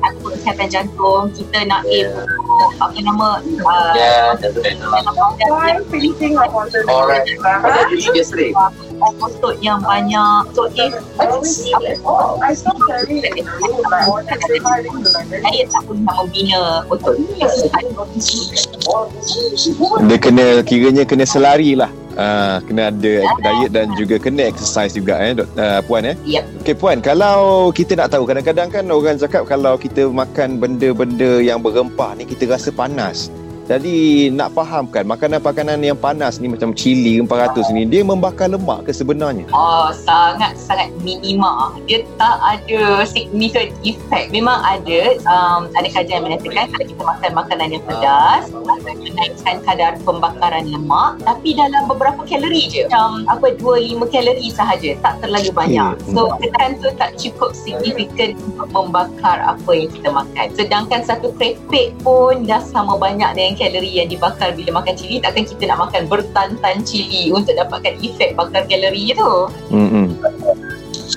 ataupun 0.00 0.30
kesihatan 0.40 0.68
jantung, 0.72 1.28
kita 1.36 1.68
nak 1.68 1.84
aim 1.88 2.08
apa 2.80 2.98
nama 3.00 3.40
uh, 3.64 3.92
yeah, 3.96 4.36
otot 9.00 9.56
yang 9.64 9.80
banyak. 9.80 10.42
So 10.52 10.68
if 10.76 10.92
saya 15.40 15.64
tak 15.72 15.82
pun 15.88 15.96
nak 16.04 16.14
membina 16.20 16.84
otot 16.92 17.16
dia 20.04 20.18
kena 20.20 20.60
kiranya 20.66 21.04
kena 21.08 21.24
selari 21.24 21.76
lah 21.76 21.88
Uh, 22.18 22.58
kena 22.66 22.90
ada 22.90 23.22
diet 23.22 23.70
dan 23.70 23.86
juga 23.94 24.18
kena 24.18 24.50
exercise 24.50 24.98
juga 24.98 25.14
eh 25.22 25.30
uh, 25.32 25.80
puan 25.86 26.02
eh. 26.02 26.18
Yep. 26.26 26.66
Okey 26.66 26.74
puan, 26.74 26.98
kalau 26.98 27.70
kita 27.70 27.94
nak 27.94 28.10
tahu 28.10 28.26
kadang-kadang 28.26 28.66
kan 28.66 28.84
orang 28.90 29.14
cakap 29.14 29.46
kalau 29.46 29.78
kita 29.78 30.10
makan 30.10 30.58
benda-benda 30.58 31.38
yang 31.38 31.62
berempah 31.62 32.18
ni 32.18 32.26
kita 32.26 32.50
rasa 32.50 32.74
panas. 32.74 33.30
Jadi 33.70 34.34
nak 34.34 34.50
fahamkan 34.50 35.06
makanan-makanan 35.06 35.78
yang 35.78 35.94
panas 35.94 36.42
ni 36.42 36.50
macam 36.50 36.74
cili 36.74 37.22
400 37.22 37.70
ni 37.70 37.86
dia 37.86 38.02
membakar 38.02 38.50
lemak 38.50 38.82
ke 38.82 38.90
sebenarnya? 38.90 39.46
Oh, 39.54 39.94
sangat-sangat 39.94 40.90
minima. 41.06 41.78
Dia 41.86 42.02
tak 42.18 42.34
ada 42.42 43.06
significant 43.06 43.70
effect. 43.86 44.34
Memang 44.34 44.58
ada, 44.66 45.14
um, 45.22 45.70
ada 45.78 45.86
kajian 45.86 46.18
yang 46.18 46.34
menyatakan 46.34 46.66
kalau 46.66 46.82
kita 46.90 47.02
makan 47.06 47.30
makanan 47.30 47.68
yang 47.70 47.84
pedas, 47.86 48.50
akan 48.50 48.96
menaikkan 49.06 49.56
kadar 49.62 49.94
pembakaran 50.02 50.66
lemak 50.66 51.22
tapi 51.22 51.54
dalam 51.54 51.86
beberapa 51.86 52.26
kalori 52.26 52.66
je. 52.66 52.90
Macam 52.90 53.22
apa, 53.30 53.54
2-5 53.54 54.02
kalori 54.10 54.50
sahaja. 54.50 54.98
Tak 54.98 55.22
terlalu 55.22 55.54
banyak. 55.54 55.94
So, 56.10 56.34
ketan 56.42 56.82
tu 56.82 56.90
tak 56.98 57.14
cukup 57.14 57.54
signifikan 57.54 58.34
untuk 58.50 58.66
membakar 58.74 59.38
apa 59.38 59.70
yang 59.70 59.94
kita 59.94 60.10
makan. 60.10 60.46
Sedangkan 60.58 61.06
satu 61.06 61.30
krepek 61.38 61.94
pun 62.02 62.42
dah 62.50 62.58
sama 62.66 62.98
banyak 62.98 63.30
dengan 63.38 63.59
kalori 63.60 64.00
yang 64.00 64.08
dibakar 64.08 64.56
bila 64.56 64.80
makan 64.80 64.96
cili. 64.96 65.20
Takkan 65.20 65.44
kita 65.44 65.68
nak 65.68 65.88
makan 65.88 66.08
bertantan 66.08 66.80
cili 66.88 67.28
untuk 67.28 67.52
dapatkan 67.52 68.00
efek 68.00 68.32
bakar 68.40 68.64
kalori 68.64 69.12
tu. 69.12 69.32
Hmm. 69.68 70.16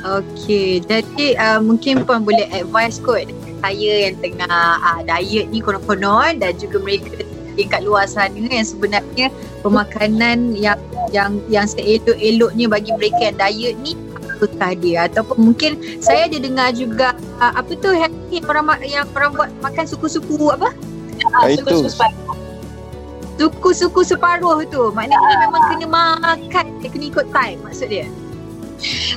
Okey, 0.03 0.83
jadi 0.83 1.39
uh, 1.39 1.59
mungkin 1.63 2.03
pun 2.03 2.27
boleh 2.27 2.43
advice 2.51 3.00
kot 3.00 3.23
saya 3.63 4.12
yang 4.12 4.19
tengah 4.19 4.83
uh, 4.83 5.00
diet 5.07 5.47
ni 5.47 5.63
konon-konon 5.63 6.43
dan 6.43 6.51
juga 6.59 6.83
mereka 6.83 7.23
yang 7.55 7.69
kat 7.71 7.81
luar 7.88 8.03
sana 8.09 8.35
yang 8.35 8.67
sebenarnya 8.67 9.31
pemakanan 9.63 10.57
yang 10.59 10.75
yang 11.15 11.39
yang 11.47 11.63
seelok-eloknya 11.63 12.67
bagi 12.67 12.91
mereka 13.00 13.31
yang 13.31 13.38
diet 13.39 13.75
ni 13.79 13.95
apakah 14.43 14.75
dia 14.75 15.07
ataupun 15.07 15.38
mungkin 15.53 15.79
saya 16.03 16.27
ada 16.27 16.35
dengar 16.41 16.75
juga 16.75 17.15
uh, 17.39 17.53
apa 17.55 17.71
tu 17.79 17.95
yang 17.95 18.12
orang 18.43 18.83
yang 18.83 19.07
orang 19.15 19.31
buat 19.31 19.50
makan 19.63 19.88
suku-suku 19.88 20.51
apa 20.51 20.75
Ah, 21.33 21.49
Suku- 21.49 21.57
itu. 21.57 21.73
suku 21.73 21.89
separuh. 21.89 22.37
suku-suku 23.33 24.01
separuh 24.05 24.59
tu 24.69 24.93
maknanya 24.93 25.49
memang 25.49 25.61
kena 25.73 25.87
makan 25.89 26.65
dia 26.79 26.87
kena 26.87 27.05
ikut 27.09 27.27
time 27.33 27.57
maksud 27.65 27.89
dia 27.89 28.05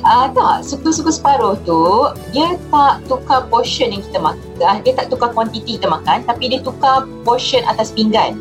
Ah 0.07 0.31
tak, 0.31 0.63
suku-suku 0.63 1.11
separuh 1.11 1.59
tu 1.67 2.07
dia 2.31 2.55
tak 2.71 3.03
tukar 3.11 3.51
portion 3.51 3.91
yang 3.91 3.99
kita 3.99 4.23
makan. 4.23 4.63
Ah, 4.63 4.79
Dia 4.79 4.95
tak 4.95 5.11
tukar 5.11 5.35
kuantiti 5.35 5.75
kita 5.75 5.91
makan 5.91 6.23
tapi 6.23 6.55
dia 6.55 6.63
tukar 6.63 7.03
portion 7.27 7.67
atas 7.67 7.91
pinggan. 7.91 8.39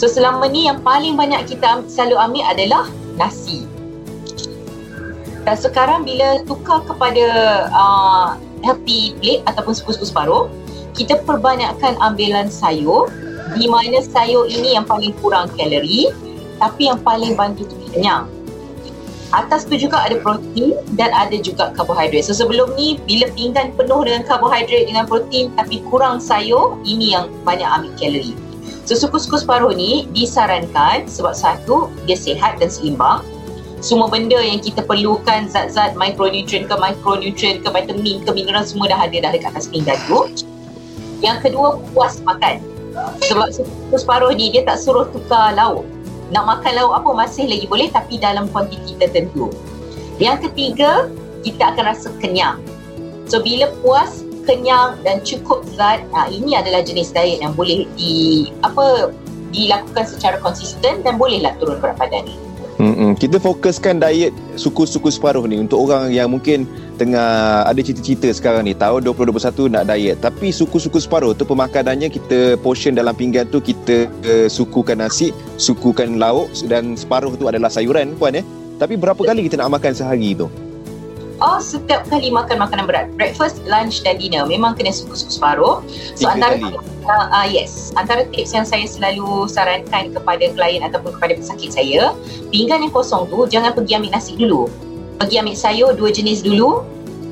So 0.00 0.08
selama 0.08 0.48
ni 0.48 0.64
yang 0.64 0.80
paling 0.80 1.20
banyak 1.20 1.52
kita 1.52 1.84
selalu 1.84 2.16
ambil 2.16 2.44
adalah 2.48 2.84
nasi. 3.20 3.68
Dan 5.44 5.56
sekarang 5.56 6.08
bila 6.08 6.40
tukar 6.48 6.80
kepada 6.88 7.24
uh, 7.68 8.40
healthy 8.64 9.16
plate 9.20 9.44
ataupun 9.44 9.76
suku-suku 9.76 10.08
separuh, 10.08 10.48
kita 10.94 11.20
perbanyakkan 11.24 11.96
ambilan 12.00 12.48
sayur 12.48 13.10
di 13.56 13.64
mana 13.68 14.04
sayur 14.04 14.44
ini 14.48 14.76
yang 14.76 14.84
paling 14.84 15.16
kurang 15.18 15.48
kalori 15.56 16.12
tapi 16.58 16.90
yang 16.90 16.98
paling 17.00 17.38
bantu 17.38 17.64
kita 17.64 17.86
kenyang. 17.96 18.24
Atas 19.28 19.68
tu 19.68 19.76
juga 19.76 20.08
ada 20.08 20.16
protein 20.24 20.80
dan 20.96 21.12
ada 21.12 21.36
juga 21.36 21.68
karbohidrat. 21.76 22.24
So 22.24 22.32
sebelum 22.32 22.72
ni 22.80 22.96
bila 23.04 23.28
pinggan 23.36 23.76
penuh 23.76 24.00
dengan 24.00 24.24
karbohidrat 24.24 24.88
dengan 24.88 25.04
protein 25.04 25.52
tapi 25.52 25.84
kurang 25.92 26.16
sayur, 26.16 26.80
ini 26.88 27.12
yang 27.12 27.28
banyak 27.44 27.68
ambil 27.68 27.92
kalori. 28.00 28.32
So 28.88 28.96
suku-suku 28.96 29.44
separuh 29.44 29.76
ni 29.76 30.08
disarankan 30.16 31.04
sebab 31.12 31.36
satu 31.36 31.92
dia 32.08 32.16
sihat 32.16 32.56
dan 32.56 32.72
seimbang. 32.72 33.20
Semua 33.84 34.08
benda 34.08 34.40
yang 34.40 34.64
kita 34.64 34.80
perlukan 34.80 35.46
zat-zat 35.46 35.92
mikronutrien 35.94 36.64
ke 36.64 36.74
mikronutrien 36.74 37.60
ke 37.60 37.68
vitamin 37.68 38.24
ke 38.24 38.30
mineral 38.32 38.64
semua 38.64 38.90
dah 38.90 39.06
ada 39.06 39.28
dah 39.28 39.30
dekat 39.36 39.52
atas 39.52 39.68
pinggan 39.68 39.94
tu. 40.08 40.24
Yang 41.20 41.50
kedua 41.50 41.80
puas 41.92 42.22
makan. 42.22 42.62
Sebab 43.26 43.54
separuh 43.94 44.34
ni 44.34 44.50
dia 44.50 44.66
tak 44.66 44.82
suruh 44.82 45.06
tukar 45.10 45.54
lauk 45.54 45.86
nak 46.28 46.44
makan 46.44 46.72
lauk 46.76 46.92
apa 46.92 47.10
masih 47.24 47.48
lagi 47.48 47.64
boleh 47.64 47.88
tapi 47.88 48.20
dalam 48.20 48.48
kuantiti 48.52 48.96
tertentu. 49.00 49.48
Yang 50.20 50.50
ketiga, 50.50 51.08
kita 51.40 51.72
akan 51.72 51.84
rasa 51.94 52.08
kenyang. 52.20 52.60
So 53.30 53.40
bila 53.40 53.72
puas, 53.80 54.24
kenyang 54.44 55.00
dan 55.04 55.24
cukup 55.24 55.64
zat, 55.76 56.04
ah, 56.12 56.28
ini 56.28 56.56
adalah 56.56 56.84
jenis 56.84 57.12
diet 57.12 57.40
yang 57.40 57.52
boleh 57.56 57.88
di 57.96 58.48
apa 58.64 59.12
dilakukan 59.52 60.04
secara 60.04 60.36
konsisten 60.44 61.00
dan 61.00 61.16
bolehlah 61.16 61.56
turun 61.56 61.80
berat 61.80 61.96
badan. 61.96 62.28
Hmm. 62.78 63.18
Kita 63.18 63.42
fokuskan 63.42 63.98
diet 63.98 64.30
suku-suku 64.54 65.10
separuh 65.10 65.42
ni. 65.50 65.58
Untuk 65.58 65.82
orang 65.82 66.14
yang 66.14 66.30
mungkin 66.30 66.62
tengah 66.94 67.66
ada 67.66 67.80
cita-cita 67.82 68.30
sekarang 68.30 68.70
ni 68.70 68.74
tahun 68.78 69.02
2021 69.02 69.74
nak 69.74 69.84
diet. 69.90 70.22
Tapi 70.22 70.54
suku-suku 70.54 71.02
separuh 71.02 71.34
tu 71.34 71.42
pemakanannya 71.42 72.06
kita 72.06 72.54
portion 72.62 72.94
dalam 72.94 73.18
pinggan 73.18 73.50
tu 73.50 73.58
kita 73.58 74.06
uh, 74.06 74.46
sukukan 74.46 75.02
nasi 75.02 75.34
sukukan 75.58 76.22
lauk 76.22 76.54
dan 76.70 76.94
separuh 76.94 77.34
tu 77.34 77.50
adalah 77.50 77.66
sayuran 77.66 78.14
puan 78.14 78.38
eh. 78.38 78.46
Tapi 78.78 78.94
berapa 78.94 79.18
kali 79.18 79.50
kita 79.50 79.58
nak 79.58 79.74
makan 79.74 79.90
sehari 79.90 80.38
tu 80.38 80.46
Oh, 81.38 81.62
setiap 81.62 82.02
kali 82.10 82.34
makan 82.34 82.58
makanan 82.58 82.90
berat. 82.90 83.06
Breakfast, 83.14 83.62
lunch 83.62 84.02
dan 84.02 84.18
dinner 84.18 84.42
memang 84.42 84.74
kena 84.74 84.90
suku-suku 84.90 85.38
separuh. 85.38 85.86
So 86.18 86.26
Tiga 86.26 86.34
antara 86.34 86.54
kali. 86.58 86.74
uh, 87.06 87.26
uh, 87.30 87.46
yes, 87.46 87.94
antara 87.94 88.26
tips 88.34 88.58
yang 88.58 88.66
saya 88.66 88.90
selalu 88.90 89.46
sarankan 89.46 90.10
kepada 90.10 90.50
klien 90.58 90.82
ataupun 90.82 91.14
kepada 91.14 91.38
pesakit 91.38 91.70
saya, 91.70 92.10
pinggan 92.50 92.82
yang 92.82 92.90
kosong 92.90 93.30
tu 93.30 93.46
jangan 93.46 93.70
pergi 93.70 94.02
ambil 94.02 94.18
nasi 94.18 94.34
dulu. 94.34 94.66
Pergi 95.22 95.38
ambil 95.38 95.54
sayur 95.54 95.90
dua 95.94 96.10
jenis 96.10 96.42
dulu, 96.42 96.82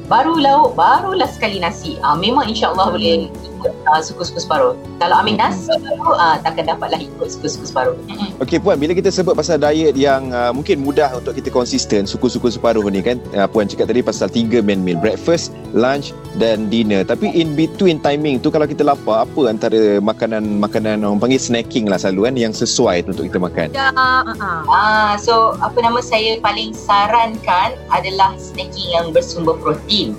baru 0.07 0.39
lauk, 0.39 0.79
barulah 0.79 1.27
sekali 1.27 1.59
nasi. 1.59 1.99
Uh, 2.07 2.15
memang 2.15 2.47
insya-Allah 2.47 2.95
boleh 2.95 3.27
ikut 3.27 3.56
uh, 3.89 4.01
suku-suku 4.01 4.41
separuh. 4.43 4.75
Kalau 4.99 5.15
ambil 5.21 5.37
nasi 5.39 5.73
dulu, 5.83 6.15
uh, 6.15 6.37
takkan 6.43 6.67
dapatlah 6.69 7.01
ikut 7.01 7.29
suku-suku 7.29 7.67
separuh. 7.69 7.95
Okey 8.43 8.61
puan 8.61 8.77
bila 8.77 8.93
kita 8.93 9.09
sebut 9.09 9.33
pasal 9.33 9.57
diet 9.61 9.97
yang 9.97 10.31
uh, 10.31 10.53
mungkin 10.53 10.85
mudah 10.85 11.13
untuk 11.17 11.37
kita 11.37 11.49
konsisten 11.49 12.05
suku-suku 12.05 12.53
separuh 12.53 12.85
ni 12.89 13.01
kan 13.01 13.17
uh, 13.33 13.49
puan 13.49 13.65
cakap 13.65 13.89
tadi 13.89 14.05
pasal 14.05 14.29
tiga 14.29 14.61
main 14.61 14.81
meal 14.83 15.01
breakfast 15.01 15.53
lunch 15.73 16.13
dan 16.37 16.69
dinner 16.69 17.01
tapi 17.05 17.33
in 17.33 17.57
between 17.57 17.97
timing 18.01 18.37
tu 18.37 18.53
kalau 18.53 18.69
kita 18.69 18.85
lapar 18.85 19.25
apa 19.25 19.41
antara 19.49 19.99
makanan-makanan 20.05 21.01
orang 21.01 21.21
panggil 21.21 21.41
snacking 21.41 21.89
lah 21.89 21.97
selalu 21.97 22.29
kan 22.29 22.35
yang 22.37 22.53
sesuai 22.53 23.09
untuk 23.09 23.29
kita 23.29 23.41
makan 23.41 23.73
ya 23.73 23.89
uh-uh. 23.97 24.61
Ah, 24.69 25.17
so 25.17 25.57
apa 25.65 25.81
nama 25.81 26.05
saya 26.05 26.37
paling 26.45 26.77
sarankan 26.77 27.75
adalah 27.89 28.37
snacking 28.37 28.89
yang 28.93 29.07
bersumber 29.11 29.57
protein. 29.59 30.13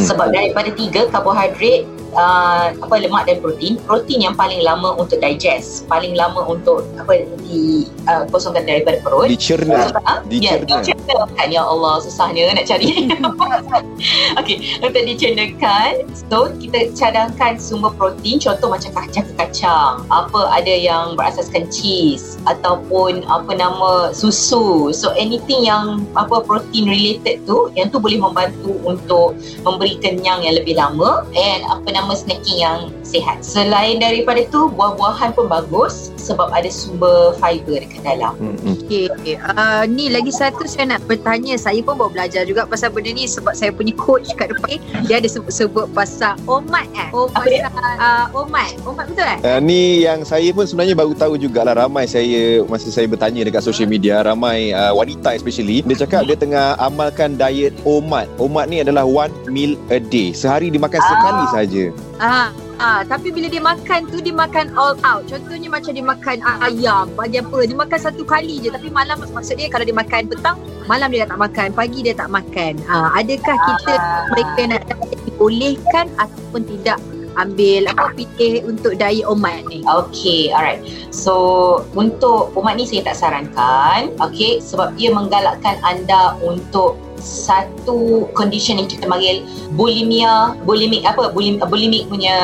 Sebab 0.00 0.34
daripada 0.34 0.72
tiga 0.74 1.06
karbohidrat, 1.12 1.86
uh, 2.14 2.72
apa 2.74 2.94
lemak 2.98 3.28
dan 3.28 3.38
protein, 3.42 3.76
protein 3.84 4.30
yang 4.30 4.34
paling 4.34 4.62
lama 4.64 4.96
untuk 4.96 5.20
digest, 5.20 5.86
paling 5.86 6.16
lama 6.16 6.42
untuk 6.46 6.86
apa 6.96 7.26
di 7.44 7.86
uh, 8.06 8.24
kosongkan 8.30 8.64
daripada 8.64 9.02
perut. 9.04 9.28
dicerna 9.30 9.90
Sebab, 9.90 10.02
ah, 10.06 10.18
ya, 10.30 10.56
Dicerna. 10.58 10.80
dicernakan. 10.82 11.46
Ya 11.50 11.62
Allah, 11.66 11.94
susahnya 12.02 12.54
nak 12.54 12.66
cari. 12.66 13.10
Okey, 14.40 14.80
untuk 14.80 15.02
dicernakan, 15.04 16.06
so 16.30 16.48
kita 16.56 16.94
cadangkan 16.96 17.60
sumber 17.60 17.92
protein, 17.98 18.40
contoh 18.40 18.70
macam 18.72 18.90
kacang-kacang, 18.94 20.06
apa 20.08 20.40
ada 20.54 20.72
yang 20.72 21.18
berasaskan 21.18 21.68
cheese 21.68 22.40
ataupun 22.48 23.26
apa 23.28 23.52
nama 23.52 24.14
susu. 24.14 24.94
So 24.94 25.12
anything 25.18 25.66
yang 25.66 26.06
apa 26.16 26.40
protein 26.46 26.88
related 26.88 27.44
tu, 27.44 27.68
yang 27.76 27.92
tu 27.92 28.00
boleh 28.00 28.16
membantu 28.16 28.72
untuk 28.86 29.36
memberi 29.66 30.00
kenyang 30.00 30.46
yang 30.46 30.56
lebih 30.56 30.78
lama 30.78 31.26
and 31.36 31.60
apa 31.68 31.88
nama 31.92 31.99
snacking 32.16 32.58
yang 32.60 32.80
sihat. 33.04 33.42
Selain 33.44 34.00
daripada 34.00 34.40
tu, 34.48 34.70
buah-buahan 34.72 35.34
pun 35.34 35.50
bagus 35.50 36.14
sebab 36.16 36.52
ada 36.54 36.70
sumber 36.70 37.34
fiber 37.40 37.82
dekat 37.82 38.02
dalam. 38.06 38.36
Mm-mm. 38.38 38.86
Okay, 38.86 39.10
okay. 39.10 39.34
Uh, 39.40 39.84
ni 39.90 40.12
lagi 40.12 40.30
satu 40.30 40.64
saya 40.64 40.96
nak 40.96 41.04
bertanya. 41.10 41.58
Saya 41.58 41.82
pun 41.82 41.98
baru 41.98 42.12
belajar 42.12 42.46
juga 42.46 42.64
pasal 42.68 42.94
benda 42.94 43.10
ni 43.10 43.26
sebab 43.26 43.52
saya 43.52 43.74
punya 43.74 43.92
coach 43.98 44.30
kat 44.38 44.52
depan 44.54 44.78
dia 45.04 45.18
ada 45.18 45.26
sebut-sebut 45.26 45.90
pasal 45.90 46.38
omat 46.46 46.86
eh. 46.94 47.08
Oh, 47.10 47.26
Apa 47.34 47.48
pasal 47.48 47.94
uh, 47.98 48.26
omat. 48.46 48.70
Omat 48.86 49.04
betul 49.10 49.26
eh? 49.26 49.38
Uh, 49.42 49.58
ni 49.58 50.06
yang 50.06 50.22
saya 50.22 50.48
pun 50.54 50.64
sebenarnya 50.68 50.94
baru 50.94 51.12
tahu 51.16 51.34
jugalah 51.40 51.74
ramai 51.74 52.06
saya 52.06 52.62
masa 52.70 52.92
saya 52.94 53.10
bertanya 53.10 53.42
dekat 53.42 53.64
social 53.66 53.90
media 53.90 54.22
ramai 54.22 54.70
uh, 54.70 54.94
wanita 54.94 55.34
especially 55.34 55.82
dia 55.82 55.96
cakap 56.06 56.28
dia 56.28 56.36
tengah 56.38 56.78
amalkan 56.78 57.34
diet 57.34 57.74
OMAD. 57.82 58.30
OMAD 58.38 58.66
ni 58.70 58.78
adalah 58.84 59.02
one 59.02 59.32
meal 59.50 59.74
a 59.90 59.98
day. 59.98 60.30
Sehari 60.30 60.70
dimakan 60.70 61.00
sekali 61.02 61.44
saja. 61.50 61.84
Ah, 62.20 62.52
ah, 62.78 63.00
tapi 63.06 63.32
bila 63.32 63.48
dia 63.48 63.62
makan 63.62 64.08
tu 64.08 64.20
dia 64.20 64.34
makan 64.34 64.72
all 64.76 64.96
out. 65.02 65.24
Contohnya 65.26 65.68
macam 65.72 65.92
dia 65.92 66.04
makan 66.04 66.36
ayam, 66.60 67.08
bagi 67.16 67.40
apa? 67.40 67.58
Dia 67.64 67.76
makan 67.76 67.98
satu 67.98 68.22
kali 68.24 68.60
je 68.60 68.68
tapi 68.68 68.92
malam 68.92 69.20
maksud 69.20 69.56
dia 69.56 69.72
kalau 69.72 69.84
dia 69.84 69.96
makan 69.96 70.28
petang, 70.28 70.56
malam 70.84 71.08
dia 71.10 71.24
tak 71.24 71.38
makan, 71.40 71.68
pagi 71.72 72.00
dia 72.04 72.14
tak 72.14 72.28
makan. 72.28 72.76
Ah, 72.86 73.14
adakah 73.16 73.56
kita 73.56 73.92
mereka 74.32 74.56
yang 74.58 74.70
nak 74.76 74.82
dibolehkan 75.24 76.06
ataupun 76.20 76.62
tidak 76.66 76.98
ambil 77.38 77.88
apa 77.88 78.12
pilih 78.16 78.66
untuk 78.66 78.98
diet 78.98 79.24
omat 79.24 79.64
ni? 79.70 79.80
Okay, 79.86 80.50
alright. 80.50 80.82
So, 81.14 81.86
untuk 81.94 82.52
umat 82.58 82.76
ni 82.76 82.84
saya 82.84 83.08
tak 83.12 83.16
sarankan. 83.16 84.12
Okay, 84.18 84.58
sebab 84.60 84.98
dia 84.98 85.14
menggalakkan 85.14 85.78
anda 85.86 86.36
untuk 86.42 86.98
satu 87.20 88.26
condition 88.34 88.80
yang 88.80 88.88
kita 88.88 89.06
panggil 89.06 89.44
bulimia 89.76 90.56
bulimic 90.66 91.06
apa? 91.06 91.30
Bulim, 91.30 91.60
bulimic 91.60 92.08
punya 92.08 92.36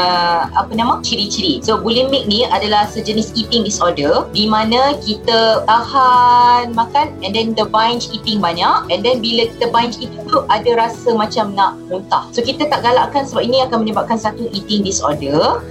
apa 0.52 0.70
nama? 0.76 1.00
Ciri-ciri. 1.02 1.64
So 1.64 1.80
bulimic 1.80 2.28
ni 2.28 2.46
adalah 2.46 2.86
sejenis 2.86 3.34
eating 3.34 3.64
disorder 3.64 4.28
di 4.30 4.46
mana 4.46 4.94
kita 5.00 5.66
tahan 5.66 6.76
makan 6.76 7.16
and 7.24 7.32
then 7.32 7.56
the 7.56 7.66
binge 7.66 8.12
eating 8.12 8.38
banyak 8.38 8.86
and 8.92 9.02
then 9.02 9.18
bila 9.18 9.48
kita 9.50 9.66
binge 9.72 9.96
eating 9.98 10.22
tu 10.28 10.44
ada 10.52 10.70
rasa 10.76 11.16
macam 11.16 11.56
nak 11.56 11.80
muntah. 11.88 12.28
So 12.30 12.44
kita 12.44 12.68
tak 12.68 12.84
galakkan 12.84 13.26
sebab 13.26 13.42
ini 13.42 13.64
akan 13.64 13.82
menyebabkan 13.88 14.20
satu 14.20 14.46
eating 14.52 14.84
disorder. 14.84 15.64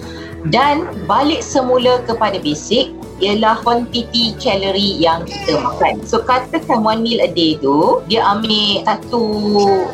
Dan 0.53 0.85
balik 1.09 1.41
semula 1.41 2.05
kepada 2.05 2.37
basic 2.37 2.93
ialah 3.23 3.59
quantity 3.63 4.35
kalori 4.39 4.99
yang 4.99 5.23
kita 5.23 5.55
makan. 5.59 6.03
So 6.03 6.23
katakan 6.23 6.83
one 6.83 6.99
meal 6.99 7.23
a 7.23 7.29
day 7.31 7.55
tu 7.59 8.03
dia 8.11 8.19
ambil 8.23 8.83
satu 8.83 9.23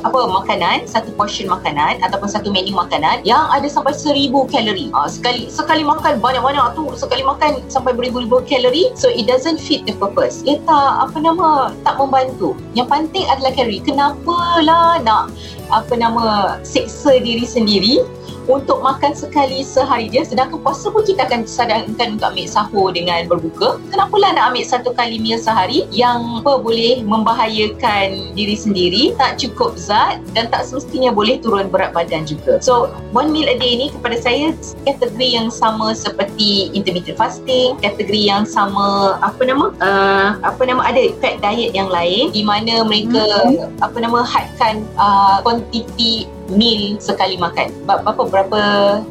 apa 0.02 0.20
makanan, 0.26 0.90
satu 0.90 1.14
portion 1.14 1.50
makanan 1.50 2.02
ataupun 2.02 2.30
satu 2.30 2.50
menu 2.50 2.74
makanan 2.74 3.22
yang 3.22 3.46
ada 3.54 3.68
sampai 3.70 3.94
seribu 3.94 4.50
kalori. 4.50 4.90
Ha, 4.94 5.06
sekali 5.06 5.52
sekali 5.54 5.86
makan 5.86 6.18
banyak-banyak 6.18 6.74
tu 6.74 6.90
sekali 6.98 7.22
makan 7.22 7.62
sampai 7.70 7.94
beribu-ribu 7.94 8.42
kalori 8.50 8.90
so 8.98 9.10
it 9.12 9.30
doesn't 9.30 9.62
fit 9.62 9.86
the 9.86 9.94
purpose. 10.02 10.42
Ia 10.48 10.58
tak 10.66 10.92
apa 11.10 11.18
nama 11.22 11.74
tak 11.86 12.02
membantu. 12.02 12.58
Yang 12.74 12.88
penting 12.90 13.26
adalah 13.30 13.54
kalori. 13.54 13.80
Kenapalah 13.86 15.02
nak 15.06 15.30
apa 15.72 15.94
nama 15.96 16.58
seksa 16.66 17.22
diri 17.22 17.48
sendiri 17.48 18.04
untuk 18.50 18.82
makan 18.82 19.14
sekali 19.14 19.62
sehari 19.62 20.10
je 20.10 20.26
sedangkan 20.26 20.62
puasa 20.62 20.90
pun 20.90 21.06
kita 21.06 21.28
akan 21.30 21.46
sadarkan 21.46 22.18
untuk 22.18 22.28
ambil 22.34 22.48
sahur 22.48 22.88
dengan 22.94 23.26
berbuka 23.30 23.78
kenapalah 23.94 24.34
nak 24.34 24.54
ambil 24.54 24.66
satu 24.66 24.90
kali 24.96 25.22
meal 25.22 25.38
sehari 25.38 25.86
yang 25.94 26.42
apa 26.42 26.58
boleh 26.58 27.06
membahayakan 27.06 28.34
diri 28.34 28.56
sendiri 28.58 29.04
tak 29.18 29.38
cukup 29.38 29.78
zat 29.78 30.22
dan 30.34 30.50
tak 30.50 30.66
semestinya 30.66 31.14
boleh 31.14 31.38
turun 31.42 31.70
berat 31.70 31.94
badan 31.94 32.26
juga 32.26 32.58
so 32.64 32.90
one 33.14 33.30
meal 33.30 33.46
a 33.46 33.58
day 33.58 33.78
ni 33.78 33.94
kepada 33.94 34.18
saya 34.18 34.56
kategori 34.88 35.30
yang 35.30 35.48
sama 35.54 35.94
seperti 35.94 36.74
intermittent 36.74 37.18
fasting 37.20 37.78
kategori 37.82 38.22
yang 38.22 38.44
sama 38.48 39.18
apa 39.22 39.42
nama 39.46 39.66
uh, 39.82 40.30
apa 40.42 40.62
nama 40.66 40.82
ada 40.86 41.14
fat 41.22 41.38
diet 41.42 41.74
yang 41.78 41.90
lain 41.90 42.34
di 42.34 42.42
mana 42.42 42.82
mereka 42.86 43.26
hmm. 43.46 43.82
apa 43.86 43.98
nama 44.02 44.26
hadkan 44.26 44.86
uh, 44.98 45.44
quantity 45.46 46.26
meal 46.54 47.00
sekali 47.00 47.40
makan. 47.40 47.72
Berapa 47.88 48.22
berapa 48.28 48.62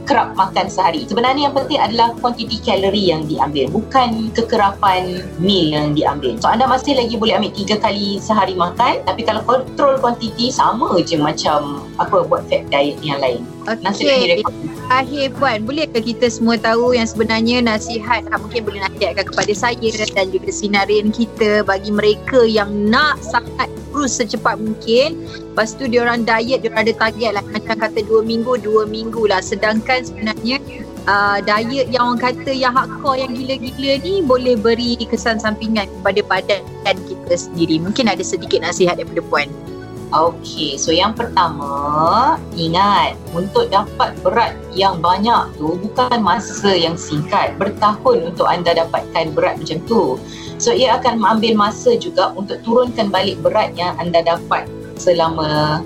kerap 0.05 0.37
makan 0.37 0.67
sehari. 0.69 1.05
Sebenarnya 1.09 1.51
yang 1.51 1.57
penting 1.57 1.81
adalah 1.81 2.13
kuantiti 2.21 2.61
kalori 2.61 3.11
yang 3.11 3.25
diambil, 3.27 3.69
bukan 3.73 4.31
kekerapan 4.37 5.25
meal 5.41 5.73
yang 5.73 5.97
diambil. 5.97 6.37
So 6.39 6.53
anda 6.53 6.69
masih 6.69 6.97
lagi 6.97 7.17
boleh 7.17 7.37
ambil 7.41 7.53
tiga 7.57 7.77
kali 7.81 8.21
sehari 8.21 8.55
makan, 8.55 9.03
tapi 9.09 9.25
kalau 9.25 9.43
kontrol 9.45 9.99
kuantiti 9.99 10.53
sama 10.53 11.01
je 11.03 11.17
macam 11.17 11.85
apa 11.97 12.25
buat 12.29 12.45
fat 12.49 12.69
diet 12.69 13.01
yang 13.01 13.21
lain. 13.21 13.43
Okey. 13.69 14.45
Akhir 14.91 15.31
Puan, 15.39 15.63
bolehkah 15.71 16.03
kita 16.03 16.27
semua 16.27 16.59
tahu 16.59 16.99
yang 16.99 17.07
sebenarnya 17.07 17.63
nasihat 17.63 18.27
mungkin 18.43 18.67
boleh 18.67 18.83
nasihatkan 18.91 19.23
kepada 19.23 19.53
saya 19.55 19.87
dan 20.19 20.35
juga 20.35 20.51
sinarian 20.51 21.15
kita 21.15 21.63
bagi 21.63 21.95
mereka 21.95 22.43
yang 22.43 22.91
nak 22.91 23.23
sangat 23.23 23.71
kurus 23.95 24.19
secepat 24.19 24.59
mungkin. 24.59 25.23
Lepas 25.55 25.79
tu 25.79 25.87
diorang 25.87 26.27
diet, 26.27 26.67
diorang 26.67 26.91
ada 26.91 26.95
target 27.07 27.39
lah. 27.39 27.45
Macam 27.55 27.79
kata 27.79 28.03
dua 28.03 28.27
minggu, 28.27 28.59
dua 28.67 28.83
minggu 28.83 29.31
lah. 29.31 29.39
Sedangkan 29.39 30.03
sebenarnya 30.03 30.59
uh, 31.07 31.39
diet 31.39 31.87
yang 31.95 32.11
orang 32.11 32.35
kata 32.35 32.51
yang 32.51 32.75
hardcore, 32.75 33.23
yang 33.23 33.31
gila-gila 33.31 33.93
ni 34.03 34.27
boleh 34.27 34.59
beri 34.59 34.99
kesan 35.07 35.39
sampingan 35.39 35.87
kepada 35.87 36.19
badan 36.27 36.67
kita 37.07 37.35
sendiri. 37.39 37.79
Mungkin 37.79 38.11
ada 38.11 38.27
sedikit 38.27 38.67
nasihat 38.67 38.99
daripada 38.99 39.23
Puan. 39.31 39.70
Okey, 40.11 40.75
so 40.75 40.91
yang 40.91 41.15
pertama, 41.15 42.35
ingat 42.59 43.15
untuk 43.31 43.71
dapat 43.71 44.11
berat 44.27 44.59
yang 44.75 44.99
banyak 44.99 45.55
tu 45.55 45.79
bukan 45.79 46.19
masa 46.19 46.75
yang 46.75 46.99
singkat. 46.99 47.55
Bertahun 47.63 48.35
untuk 48.35 48.51
anda 48.51 48.75
dapatkan 48.75 49.31
berat 49.39 49.63
macam 49.63 49.79
tu. 49.87 50.19
So 50.59 50.75
ia 50.75 50.99
akan 50.99 51.23
mengambil 51.23 51.55
masa 51.55 51.95
juga 51.95 52.35
untuk 52.35 52.59
turunkan 52.67 53.15
balik 53.15 53.39
berat 53.39 53.71
yang 53.79 53.95
anda 54.03 54.19
dapat 54.19 54.67
selama 54.99 55.79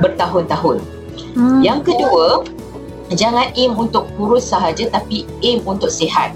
bertahun-tahun. 0.00 0.80
Hmm. 1.36 1.60
Yang 1.60 1.92
kedua, 1.92 2.48
jangan 3.12 3.52
aim 3.52 3.76
untuk 3.76 4.08
kurus 4.16 4.48
sahaja 4.48 4.88
tapi 4.88 5.28
aim 5.44 5.60
untuk 5.68 5.92
sihat. 5.92 6.32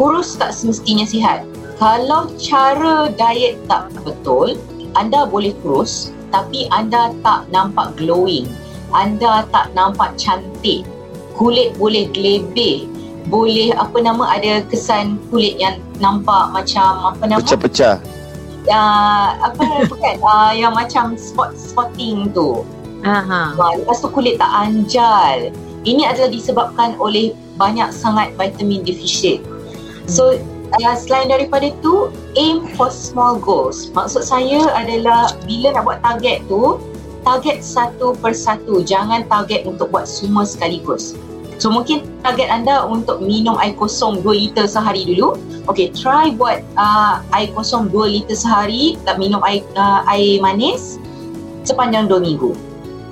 Kurus 0.00 0.32
tak 0.40 0.56
semestinya 0.56 1.04
sihat. 1.04 1.44
Kalau 1.76 2.32
cara 2.40 3.12
diet 3.12 3.60
tak 3.68 3.92
betul, 4.00 4.56
anda 4.96 5.28
boleh 5.28 5.52
kurus 5.60 6.16
tapi 6.28 6.68
anda 6.72 7.12
tak 7.24 7.48
nampak 7.52 7.96
glowing. 7.96 8.48
Anda 8.92 9.44
tak 9.52 9.72
nampak 9.76 10.16
cantik. 10.16 10.84
Kulit 11.36 11.76
boleh 11.76 12.08
gelebih. 12.12 12.88
Boleh 13.28 13.76
apa 13.76 14.00
nama 14.00 14.40
ada 14.40 14.64
kesan 14.72 15.20
kulit 15.28 15.60
yang 15.60 15.84
nampak 16.00 16.48
macam 16.56 17.12
apa 17.12 17.22
nama? 17.28 17.40
Pecah-pecah. 17.44 18.00
Uh, 18.68 19.28
apa 19.44 19.64
bukan 19.88 20.16
uh, 20.20 20.52
yang 20.52 20.72
macam 20.72 21.16
spot 21.16 21.56
spotting 21.56 22.32
tu. 22.32 22.64
Aha. 23.04 23.56
Uh, 23.56 23.72
lepas 23.84 24.00
tu 24.00 24.08
kulit 24.08 24.40
tak 24.40 24.48
anjal. 24.48 25.52
Ini 25.84 26.08
adalah 26.08 26.32
disebabkan 26.32 26.96
oleh 26.96 27.36
banyak 27.60 27.92
sangat 27.92 28.32
vitamin 28.40 28.84
deficit. 28.84 29.44
So 30.08 30.40
uh, 30.76 30.96
selain 30.96 31.32
daripada 31.32 31.72
itu 31.72 32.12
aim 32.36 32.68
for 32.76 32.92
small 32.92 33.40
goals. 33.40 33.88
Maksud 33.96 34.24
saya 34.24 34.68
adalah 34.76 35.32
bila 35.48 35.72
nak 35.72 35.84
buat 35.88 36.00
target 36.04 36.44
tu 36.50 36.82
target 37.24 37.60
satu 37.60 38.16
persatu 38.18 38.84
jangan 38.84 39.24
target 39.28 39.64
untuk 39.68 39.92
buat 39.92 40.08
semua 40.08 40.44
sekaligus. 40.44 41.16
So 41.58 41.74
mungkin 41.74 42.06
target 42.22 42.46
anda 42.48 42.86
untuk 42.86 43.18
minum 43.18 43.58
air 43.58 43.74
kosong 43.74 44.22
2 44.22 44.30
liter 44.30 44.64
sehari 44.70 45.02
dulu. 45.04 45.34
Okay 45.66 45.90
try 45.90 46.30
buat 46.30 46.62
uh, 46.78 47.20
air 47.34 47.50
kosong 47.52 47.90
2 47.90 48.14
liter 48.14 48.38
sehari 48.38 48.94
tak 49.02 49.18
minum 49.18 49.42
air, 49.42 49.66
uh, 49.74 50.06
air 50.06 50.38
manis 50.38 51.02
sepanjang 51.66 52.06
2 52.06 52.22
minggu. 52.22 52.54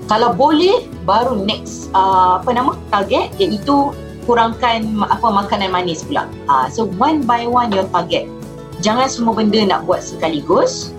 Kalau 0.06 0.30
boleh 0.30 0.86
baru 1.02 1.42
next 1.42 1.90
uh, 1.90 2.38
apa 2.38 2.50
nama 2.54 2.78
target 2.94 3.34
iaitu 3.42 3.90
kurangkan 4.26 4.98
apa 5.06 5.26
makanan 5.30 5.70
manis 5.72 6.02
pula. 6.02 6.26
Uh, 6.50 6.66
so 6.68 6.90
one 6.98 7.22
by 7.22 7.46
one 7.46 7.70
your 7.70 7.86
target. 7.94 8.26
Jangan 8.84 9.08
semua 9.08 9.32
benda 9.32 9.64
nak 9.64 9.88
buat 9.88 10.04
sekaligus. 10.04 10.92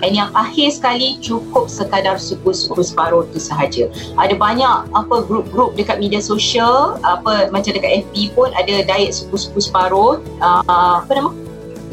And 0.00 0.16
yang 0.16 0.32
akhir 0.32 0.80
sekali 0.80 1.20
cukup 1.20 1.68
sekadar 1.68 2.16
suku-suku 2.16 2.80
separuh 2.80 3.28
tu 3.32 3.40
sahaja. 3.40 3.88
Ada 4.16 4.32
banyak 4.32 4.88
apa 4.96 5.16
grup-grup 5.28 5.76
dekat 5.76 6.00
media 6.00 6.24
sosial, 6.24 6.96
apa 7.04 7.52
macam 7.52 7.76
dekat 7.76 8.08
FB 8.08 8.32
pun 8.32 8.48
ada 8.56 8.80
diet 8.80 9.12
suku-suku 9.12 9.60
separuh. 9.60 10.24
Uh, 10.40 11.04
apa 11.04 11.12
nama? 11.12 11.30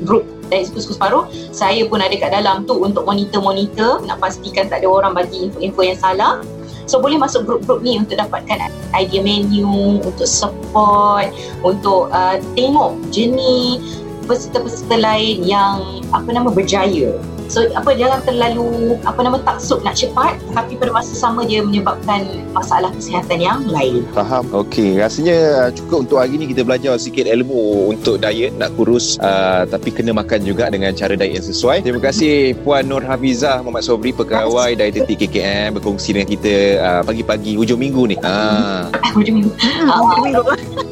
Grup 0.08 0.24
diet 0.48 0.72
suku-suku 0.72 0.96
separuh. 0.96 1.28
Saya 1.52 1.84
pun 1.84 2.00
ada 2.00 2.16
kat 2.16 2.32
dalam 2.32 2.64
tu 2.64 2.80
untuk 2.80 3.04
monitor-monitor 3.04 4.00
nak 4.08 4.24
pastikan 4.24 4.72
tak 4.72 4.84
ada 4.84 4.88
orang 4.88 5.12
bagi 5.12 5.52
info-info 5.52 5.82
yang 5.84 6.00
salah. 6.00 6.40
So 6.88 7.04
boleh 7.04 7.20
masuk 7.20 7.44
grup-grup 7.44 7.84
ni 7.84 8.00
untuk 8.00 8.16
dapatkan 8.16 8.72
idea 8.96 9.20
menu, 9.20 10.00
untuk 10.00 10.26
support, 10.26 11.30
untuk 11.62 12.08
uh, 12.16 12.40
tengok 12.56 12.96
jenis 13.12 14.00
peserta-peserta 14.28 14.96
lain 15.00 15.44
yang 15.44 16.04
apa 16.12 16.32
nama 16.32 16.52
berjaya 16.52 17.16
So 17.48 17.64
apa 17.74 17.96
jangan 17.96 18.20
terlalu 18.28 19.00
apa 19.08 19.20
nama 19.24 19.40
taksub 19.42 19.82
nak 19.82 19.96
cepat 19.96 20.36
tapi 20.52 20.76
pada 20.76 20.92
masa 20.92 21.16
sama 21.16 21.48
dia 21.48 21.64
menyebabkan 21.64 22.28
masalah 22.52 22.92
kesihatan 22.92 23.40
yang 23.40 23.60
lain. 23.68 24.04
Faham. 24.12 24.48
Okey, 24.52 25.00
rasanya 25.00 25.68
uh, 25.68 25.72
cukup 25.72 26.08
untuk 26.08 26.18
hari 26.20 26.36
ni 26.36 26.52
kita 26.52 26.68
belajar 26.68 27.00
sikit 27.00 27.28
ilmu 27.28 27.92
untuk 27.96 28.20
diet 28.20 28.56
nak 28.60 28.76
kurus 28.76 29.16
uh, 29.24 29.64
tapi 29.68 29.92
kena 29.96 30.12
makan 30.12 30.44
juga 30.44 30.68
dengan 30.68 30.92
cara 30.92 31.16
diet 31.16 31.40
yang 31.40 31.48
sesuai. 31.48 31.84
Terima 31.84 32.02
kasih 32.04 32.56
Puan 32.62 32.88
Nur 32.88 33.04
Hafizah 33.04 33.64
Muhammad 33.64 33.84
Sobri 33.88 34.12
pegawai 34.12 34.76
dietiti 34.76 35.16
KKM 35.28 35.80
berkongsi 35.80 36.16
dengan 36.16 36.28
kita 36.28 36.56
uh, 36.84 37.02
pagi-pagi 37.08 37.56
hujung 37.56 37.80
minggu 37.80 38.04
ni. 38.12 38.16
Ha. 38.24 38.92
hujung 39.18 39.36
minggu. 39.44 39.52
hujung 39.56 40.24
minggu. 40.24 40.87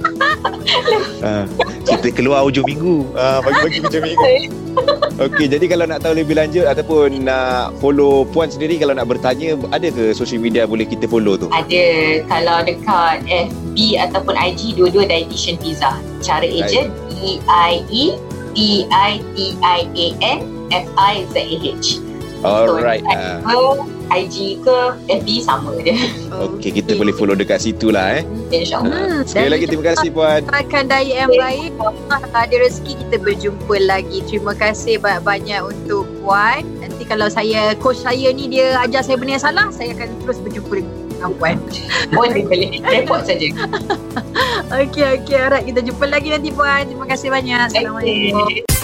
Uh, 1.24 1.46
kita 1.86 2.08
keluar 2.14 2.46
hujung 2.46 2.66
minggu. 2.68 3.06
Uh, 3.14 3.40
pagi-pagi 3.42 3.80
hujung 3.86 4.04
minggu. 4.04 4.26
Okey, 5.16 5.48
jadi 5.48 5.66
kalau 5.72 5.88
nak 5.88 6.04
tahu 6.04 6.20
lebih 6.20 6.36
lanjut 6.36 6.68
ataupun 6.68 7.24
nak 7.24 7.72
follow 7.80 8.28
Puan 8.28 8.52
sendiri 8.52 8.76
kalau 8.76 8.92
nak 8.92 9.08
bertanya, 9.08 9.56
ada 9.72 9.88
ke 9.88 10.12
social 10.12 10.44
media 10.44 10.68
boleh 10.68 10.84
kita 10.84 11.08
follow 11.08 11.40
tu? 11.40 11.48
Ada. 11.56 11.86
Kalau 12.28 12.58
dekat 12.68 13.24
FB 13.26 13.78
ataupun 14.04 14.36
IG, 14.36 14.76
dua-dua 14.76 15.08
Dietitian 15.08 15.56
Pizza. 15.64 15.96
Cara 16.20 16.44
ejen, 16.44 16.92
D-I-E 17.16 18.20
T-I-T-I-A-N 18.56 20.40
F-I-Z-A-H. 20.72 21.88
Alright. 22.42 23.04
So, 23.04 23.12
uh. 23.12 23.95
IG 24.08 24.62
ke 24.62 24.78
FB 25.08 25.28
sama 25.40 25.74
je. 25.82 25.96
Okey, 26.30 26.70
kita 26.76 26.94
boleh 26.94 27.12
follow 27.12 27.34
dekat 27.34 27.60
situ 27.60 27.90
lah 27.90 28.20
eh. 28.20 28.24
InsyaAllah. 28.50 28.94
Hmm, 28.94 29.22
Sekali 29.24 29.50
lagi 29.50 29.66
terima 29.66 29.86
kasih 29.88 30.10
Puan. 30.10 30.42
Akan 30.50 30.86
diet 30.86 31.18
yang 31.18 31.32
baik 31.32 31.74
Ada 32.32 32.56
rezeki 32.56 32.94
kita 33.02 33.16
berjumpa 33.18 33.76
lagi 33.82 34.22
Terima 34.24 34.54
kasih 34.54 34.98
banyak-banyak 34.98 35.66
untuk 35.66 36.06
Puan 36.22 36.62
Nanti 36.78 37.04
kalau 37.04 37.26
saya 37.26 37.74
Coach 37.76 38.00
saya 38.00 38.30
ni 38.30 38.46
Dia 38.48 38.78
ajar 38.80 39.02
saya 39.02 39.18
benda 39.18 39.36
yang 39.36 39.44
salah 39.44 39.68
Saya 39.70 39.92
akan 39.94 40.08
terus 40.22 40.38
berjumpa 40.40 40.86
dengan 41.10 41.32
Puan 41.36 41.58
Boleh 42.12 42.42
boleh. 42.44 42.70
Report 42.84 43.26
saja. 43.26 43.48
Okey 44.72 45.04
okey 45.18 45.38
Alright 45.38 45.66
kita 45.66 45.82
jumpa 45.82 46.06
lagi 46.06 46.30
nanti 46.30 46.54
Puan 46.54 46.86
Terima 46.86 47.06
kasih 47.06 47.34
banyak 47.34 47.60
Assalamualaikum 47.66 48.46
Okay. 48.46 48.75